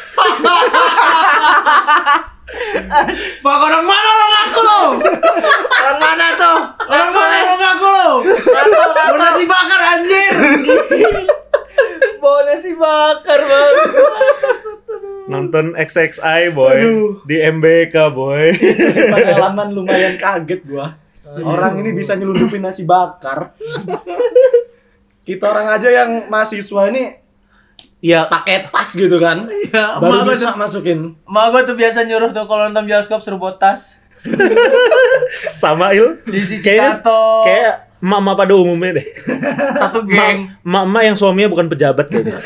Pak 3.43 3.57
orang 3.59 3.83
mana 3.83 4.09
lo 4.11 4.25
ngaku 4.31 4.61
lo? 4.63 4.81
orang 5.83 5.99
mana 5.99 6.25
tuh? 6.39 6.57
Orang 6.87 7.11
mana 7.11 7.37
lo 7.43 7.53
ngaku 7.59 7.87
lo? 7.91 8.07
Mau 8.95 9.15
nasi 9.19 9.43
bakar 9.43 9.81
anjir. 9.95 10.35
bawa 12.17 12.39
nasi 12.49 12.71
bakar 12.73 13.39
banget. 13.45 13.87
nonton 15.27 15.75
XXI 15.75 16.55
boy. 16.55 16.79
Di 17.27 17.35
MBK 17.43 17.95
boy. 18.15 18.55
Itu 18.55 18.87
sih 18.89 19.05
pengalaman 19.11 19.75
lumayan 19.75 20.15
kaget 20.15 20.63
gua. 20.63 20.95
Orang 21.43 21.83
ini 21.83 21.91
bisa 21.91 22.15
nyelundupin 22.15 22.63
nasi 22.63 22.87
bakar. 22.87 23.51
Kita 25.27 25.51
orang 25.51 25.67
aja 25.75 25.91
yang 25.91 26.31
mahasiswa 26.31 26.87
ini 26.87 27.26
ya 27.99 28.25
pakai 28.25 28.69
tas 28.69 28.93
gitu 28.93 29.17
kan. 29.17 29.49
Ya, 29.67 29.97
baru 29.97 30.21
gua 30.21 30.31
bisa 30.31 30.51
tuh, 30.51 30.59
masukin. 30.59 30.99
emak 31.23 31.45
gua 31.49 31.61
tuh 31.63 31.75
biasa 31.75 32.05
nyuruh 32.05 32.29
tuh 32.29 32.45
kalau 32.45 32.65
nonton 32.65 32.85
bioskop 32.85 33.19
suruh 33.19 33.37
bawa 33.37 33.55
tas. 33.55 34.05
sama 35.61 35.93
Il. 35.93 36.17
Kayaknya- 36.25 36.99
cikato. 36.99 37.45
kayak 37.45 37.75
emak-emak 37.97 38.35
pada 38.35 38.53
umumnya 38.53 38.91
deh. 38.97 39.07
Satu 39.73 39.99
geng. 40.03 40.53
emak-emak 40.61 41.01
yang 41.03 41.15
suaminya 41.15 41.49
bukan 41.49 41.67
pejabat 41.67 42.05
kayaknya. 42.07 42.37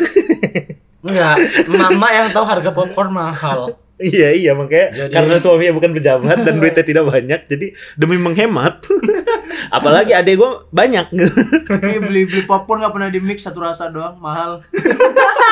Enggak 1.02 1.36
mama 1.66 2.08
yang 2.10 2.30
tahu 2.30 2.46
harga 2.46 2.70
popcorn 2.70 3.10
mahal 3.10 3.74
Iya 4.02 4.30
iya 4.34 4.52
makanya 4.52 4.88
Jadi- 4.98 5.14
karena 5.14 5.36
suaminya 5.38 5.74
bukan 5.78 5.94
pejabat 5.94 6.42
dan 6.42 6.58
duitnya 6.58 6.82
tidak 6.82 7.06
banyak 7.06 7.42
jadi 7.46 7.68
demi 7.94 8.18
menghemat 8.18 8.82
apalagi 9.78 10.12
adek 10.12 10.42
gue 10.42 10.52
banyak. 10.70 11.06
Ini 11.14 11.98
beli 12.02 12.26
beli 12.26 12.42
popcorn 12.44 12.82
nggak 12.82 12.94
pernah 12.94 13.10
di 13.10 13.22
mix 13.22 13.46
satu 13.46 13.62
rasa 13.62 13.94
doang 13.94 14.18
mahal. 14.18 14.58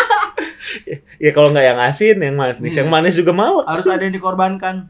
ya 1.24 1.30
kalau 1.30 1.54
nggak 1.54 1.66
yang 1.66 1.80
asin 1.80 2.18
yang 2.18 2.34
manis 2.34 2.58
Iya. 2.60 2.82
yang 2.82 2.90
manis 2.90 3.14
juga 3.14 3.32
mau. 3.32 3.62
Harus 3.64 3.86
ada 3.86 4.02
yang 4.02 4.14
dikorbankan. 4.14 4.90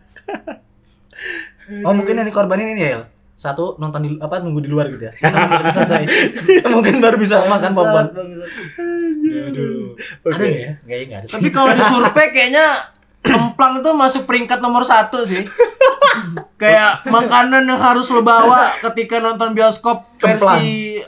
oh 1.83 1.93
mungkin 1.93 2.17
yang 2.17 2.25
dikorbanin 2.25 2.73
ini 2.73 2.81
ya 2.81 3.05
satu 3.35 3.77
nonton 3.77 4.03
di 4.03 4.09
apa 4.19 4.43
nunggu 4.43 4.59
di 4.59 4.69
luar 4.69 4.91
gitu 4.91 5.03
ya. 5.03 5.13
Sampai 5.15 5.47
baru 5.47 5.71
selesai. 5.71 6.03
Mungkin 6.75 6.99
baru 6.99 7.15
bisa 7.15 7.39
makan 7.47 7.71
popcorn. 7.71 8.07
aduh. 9.29 9.95
Ada 10.27 10.35
nggak 10.35 10.59
ya? 10.59 10.71
Nggak 10.83 10.99
ada. 10.99 11.17
Tapi 11.23 11.47
kalau 11.47 11.71
di 11.71 11.83
survei 11.83 12.27
kayaknya 12.35 12.65
kemplang 13.23 13.83
tuh 13.83 13.93
masuk 13.95 14.23
peringkat 14.25 14.59
nomor 14.63 14.83
satu 14.87 15.23
sih. 15.23 15.43
Kayak 16.59 17.07
makanan 17.07 17.67
yang 17.67 17.79
harus 17.79 18.11
lo 18.11 18.23
bawa 18.23 18.71
ketika 18.83 19.23
nonton 19.23 19.55
bioskop 19.55 20.19
versi 20.19 20.99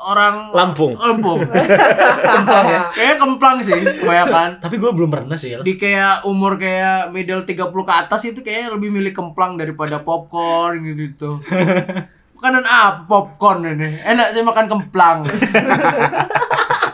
orang 0.00 0.48
Lampung 0.56 0.96
Lampung. 0.96 1.44
kemplang 2.34 2.66
ya. 2.66 2.82
Kayaknya 2.92 3.16
kemplang 3.20 3.56
sih 3.60 3.80
kebanyakan. 4.00 4.50
tapi 4.64 4.80
gue 4.80 4.90
belum 4.96 5.10
pernah 5.12 5.36
sih 5.36 5.52
ya 5.54 5.58
Di 5.60 5.76
kayak 5.76 6.24
umur 6.24 6.56
kayak 6.56 7.12
middle 7.12 7.44
30 7.44 7.68
ke 7.68 7.92
atas 7.92 8.20
itu 8.24 8.40
kayaknya 8.40 8.72
lebih 8.74 8.88
milih 8.88 9.12
kemplang 9.12 9.60
daripada 9.60 10.00
popcorn 10.00 10.80
gitu. 10.96 11.40
Makanan 12.40 12.64
apa 12.64 13.04
popcorn 13.04 13.68
ini? 13.68 14.00
Enak 14.00 14.32
sih 14.32 14.40
makan 14.40 14.66
kemplang. 14.68 15.28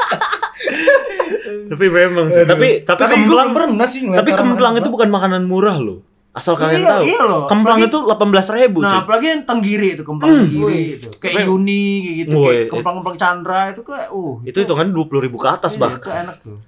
tapi 1.67 1.85
memang 1.87 2.27
sih 2.29 2.43
tapi 2.43 2.69
tapi 2.81 3.01
tapi 3.01 3.13
kemplang 3.13 3.49
pernah 3.51 3.87
sih 3.87 4.07
tapi 4.07 4.31
kemplang 4.33 4.75
itu 4.77 4.89
bukan 4.89 5.09
makanan 5.09 5.43
murah 5.45 5.79
loh 5.79 6.01
Asal 6.31 6.53
kalian 6.53 6.85
Iya, 6.85 6.93
tahu. 6.93 7.03
iya 7.09 7.21
loh. 7.25 7.43
Kemplang 7.49 7.81
Apalagi- 7.81 7.97
itu 7.97 7.99
18 8.05 8.49
ribu 8.53 8.79
Nah, 8.85 8.93
cuy. 8.93 8.99
apalagi 9.01 9.27
yang 9.27 9.43
tenggiri 9.49 9.89
itu, 9.97 10.03
kemplang 10.05 10.29
Hmm. 10.29 10.41
tenggiri 10.45 10.81
itu. 10.93 11.09
Kayak 11.17 11.33
Wih. 11.33 11.47
Yuni 11.49 11.85
kayak 11.97 12.17
gitu, 12.21 12.37
kayak 12.45 12.67
kemplang-kemplang 12.69 13.17
Chandra 13.17 13.61
itu 13.73 13.81
kayak 13.81 14.09
uh 14.13 14.35
Itu 14.45 14.57
hitungan 14.61 14.87
20 14.93 15.25
ribu 15.25 15.41
ke 15.41 15.49
atas 15.49 15.73
iya, 15.73 15.81
bahkan. 15.81 15.97
Itu 15.97 16.13
enak 16.13 16.37
tuh. 16.45 16.59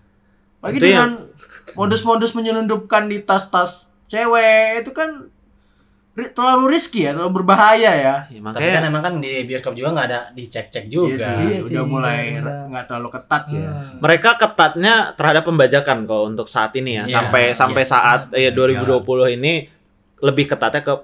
Lagi 0.59 0.73
Itu 0.73 0.85
dengan 0.89 1.11
modus-modus 1.75 2.33
menyelundupkan 2.33 3.03
di 3.07 3.21
tas-tas 3.21 3.71
cewek 4.09 4.81
itu 4.81 4.91
kan 4.91 5.29
terlalu 6.29 6.65
riski 6.69 7.01
ya, 7.01 7.13
terlalu 7.13 7.33
berbahaya 7.37 7.93
ya. 7.93 8.15
Ya, 8.27 8.41
Tapi 8.41 8.59
kan 8.65 8.81
makanya 8.81 8.87
emang 8.87 9.03
kan 9.03 9.15
di 9.19 9.45
bioskop 9.45 9.73
juga 9.73 9.89
nggak 9.93 10.07
ada 10.07 10.21
dicek-cek 10.33 10.85
Iya 10.85 10.91
juga. 10.91 11.15
sih, 11.17 11.35
Iya 11.39 11.59
sih, 11.61 11.75
udah 11.75 11.85
mulai 11.85 12.19
udah. 12.37 12.59
nggak 12.69 12.85
terlalu 12.87 13.09
ketat 13.11 13.43
sih 13.45 13.59
ya. 13.59 13.69
Ah. 13.69 13.95
mereka 13.97 14.31
ketatnya 14.35 14.95
terhadap 15.15 15.43
pembajakan 15.45 15.99
kok 16.05 16.23
untuk 16.25 16.47
saat 16.47 16.75
ini 16.75 16.91
ya. 16.95 17.05
Iya, 17.05 17.15
sampai 17.15 17.43
sampai 17.53 17.83
iya. 17.83 17.89
saat 17.89 18.21
Iya. 18.31 18.51
ya 18.51 18.57
2020 18.57 19.05
ini 19.31 19.53
lebih 20.19 20.45
ketatnya 20.47 20.83
ke 20.83 20.95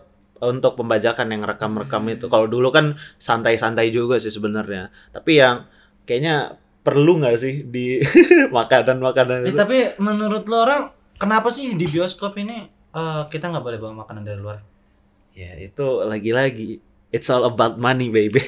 untuk 0.40 0.74
pembajakan 0.74 1.30
yang 1.30 1.42
rekam-rekam 1.42 2.02
Hmm. 2.02 2.12
itu. 2.12 2.26
Kalau 2.26 2.44
dulu 2.44 2.68
kan 2.68 2.92
santai-santai 3.16 3.88
juga 3.88 4.18
sih 4.18 4.28
sebenarnya. 4.28 4.90
Tapi 5.08 5.32
yang 5.34 5.64
kayaknya 6.02 6.52
perlu 6.80 7.16
nggak 7.16 7.36
sih 7.36 7.64
di 7.64 7.96
makanan-makanan 8.50 9.42
Eh, 9.42 9.50
itu? 9.50 9.56
tapi 9.56 9.78
menurut 9.96 10.44
lo 10.44 10.56
orang 10.60 10.82
kenapa 11.14 11.48
sih 11.48 11.72
di 11.72 11.86
bioskop 11.86 12.36
ini 12.36 12.66
eh, 12.90 13.22
kita 13.24 13.46
nggak 13.46 13.62
boleh 13.62 13.78
bawa 13.78 13.94
makanan 14.00 14.22
dari 14.22 14.36
luar? 14.36 14.58
Ya 15.34 15.58
itu 15.58 15.86
lagi-lagi 16.02 16.78
it's 17.10 17.26
all 17.28 17.42
about 17.44 17.74
money 17.76 18.08
baby. 18.08 18.40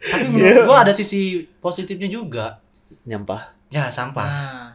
Tapi 0.00 0.26
menurut 0.32 0.64
gua 0.64 0.76
ada 0.82 0.92
sisi 0.92 1.44
positifnya 1.60 2.08
juga. 2.08 2.58
Nyampah. 3.04 3.52
Ya 3.68 3.86
sampah. 3.88 4.26
Nah, 4.26 4.68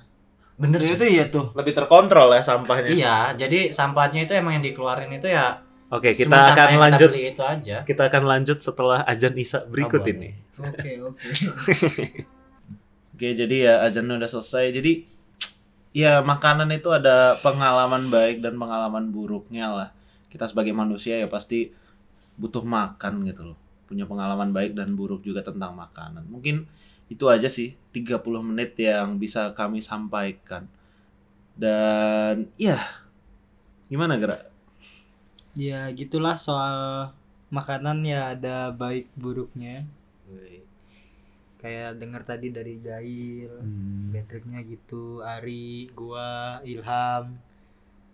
Bener 0.56 0.80
Ya, 0.80 0.88
sih. 0.88 0.96
itu 0.96 1.06
iya 1.12 1.24
tuh. 1.28 1.52
Lebih 1.52 1.76
terkontrol 1.76 2.32
ya 2.32 2.40
sampahnya. 2.40 2.88
Iya, 2.88 3.18
jadi 3.36 3.76
sampahnya 3.76 4.24
itu 4.24 4.32
emang 4.32 4.56
yang 4.56 4.64
dikeluarin 4.64 5.12
itu 5.12 5.28
ya 5.28 5.60
Oke, 5.92 6.16
kita 6.16 6.32
akan 6.32 6.82
lanjut. 6.82 7.08
Kita 7.08 7.14
beli 7.14 7.24
itu 7.30 7.44
aja. 7.44 7.78
Kita 7.84 8.04
akan 8.10 8.24
lanjut 8.26 8.58
setelah 8.58 9.04
ajan 9.06 9.36
Isa 9.36 9.68
berikut 9.68 10.02
Oh, 10.02 10.08
ini. 10.08 10.30
oke 10.58 10.92
oke. 11.12 11.24
Oke, 13.16 13.28
jadi 13.32 13.56
ya 13.62 13.74
ajannya 13.84 14.18
udah 14.18 14.28
selesai. 14.28 14.74
Jadi 14.74 15.06
ya 15.92 16.20
makanan 16.20 16.68
itu 16.72 16.90
ada 16.90 17.36
pengalaman 17.40 18.10
baik 18.10 18.42
dan 18.42 18.56
pengalaman 18.56 19.08
buruknya 19.08 19.72
lah. 19.72 19.90
Kita 20.36 20.52
sebagai 20.52 20.76
manusia 20.76 21.16
ya 21.16 21.32
pasti 21.32 21.72
butuh 22.36 22.68
makan 22.68 23.24
gitu 23.24 23.56
loh. 23.56 23.58
Punya 23.88 24.04
pengalaman 24.04 24.52
baik 24.52 24.76
dan 24.76 25.00
buruk 25.00 25.24
juga 25.24 25.40
tentang 25.40 25.72
makanan. 25.72 26.28
Mungkin 26.28 26.68
itu 27.08 27.26
aja 27.32 27.48
sih 27.48 27.80
30 27.96 28.20
menit 28.44 28.76
yang 28.76 29.16
bisa 29.16 29.56
kami 29.56 29.80
sampaikan. 29.80 30.68
Dan 31.56 32.52
ya 32.60 32.76
gimana 33.88 34.20
Gerak? 34.20 34.52
Ya 35.56 35.88
gitulah 35.96 36.36
soal 36.36 37.16
makanan 37.48 38.04
ya 38.04 38.36
ada 38.36 38.76
baik 38.76 39.08
buruknya. 39.16 39.88
Kayak 41.64 41.98
dengar 41.98 42.22
tadi 42.28 42.54
dari 42.54 42.78
Gail, 42.78 43.50
Patricknya 44.14 44.62
gitu, 44.68 45.26
Ari, 45.26 45.90
gua, 45.98 46.62
Ilham. 46.62 47.42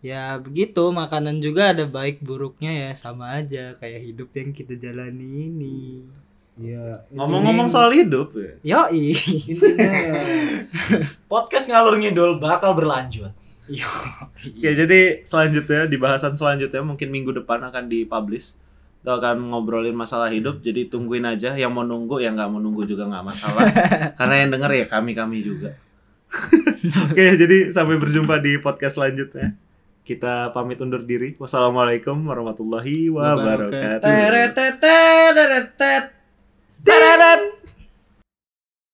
Ya 0.02 0.34
begitu, 0.42 0.82
makanan 0.90 1.46
juga 1.46 1.78
ada 1.78 1.86
baik 1.86 2.26
buruknya 2.26 2.74
ya 2.74 2.92
sama 2.98 3.38
aja 3.38 3.78
kayak 3.78 4.02
hidup 4.02 4.30
yang 4.34 4.50
kita 4.50 4.74
jalani 4.74 5.46
ini. 5.46 6.02
Iya. 6.58 7.06
Ngomong-ngomong 7.14 7.70
soal 7.70 7.94
hidup 7.94 8.34
ya. 8.34 8.82
Yoi. 8.90 9.14
Podcast 11.32 11.70
ngalur 11.70 12.02
ngidul 12.02 12.42
bakal 12.42 12.74
berlanjut. 12.74 13.30
Oke, 13.72 14.70
jadi 14.74 15.24
selanjutnya 15.24 15.88
di 15.88 15.96
bahasan 15.96 16.36
selanjutnya 16.36 16.82
mungkin 16.82 17.08
minggu 17.14 17.32
depan 17.38 17.62
akan 17.72 17.88
dipublish. 17.88 18.58
Kita 19.02 19.18
akan 19.18 19.54
ngobrolin 19.54 19.98
masalah 19.98 20.30
hidup, 20.30 20.62
jadi 20.62 20.86
tungguin 20.86 21.26
aja. 21.26 21.58
Yang 21.58 21.72
mau 21.74 21.86
nunggu, 21.86 22.22
yang 22.22 22.38
nggak 22.38 22.50
mau 22.52 22.62
nunggu 22.62 22.86
juga 22.86 23.06
nggak 23.10 23.26
masalah. 23.26 23.66
Karena 24.20 24.36
yang 24.46 24.50
denger 24.54 24.72
ya 24.76 24.86
kami 24.90 25.12
kami 25.14 25.38
juga. 25.42 25.78
Oke, 27.10 27.26
jadi 27.38 27.74
sampai 27.74 27.98
berjumpa 27.98 28.38
di 28.44 28.62
podcast 28.62 28.98
selanjutnya. 29.02 29.58
Kita 30.02 30.50
pamit 30.52 30.82
undur 30.82 31.06
diri. 31.06 31.38
Wassalamualaikum 31.38 32.26
warahmatullahi 32.26 33.14
wabarakatuh. 33.14 34.10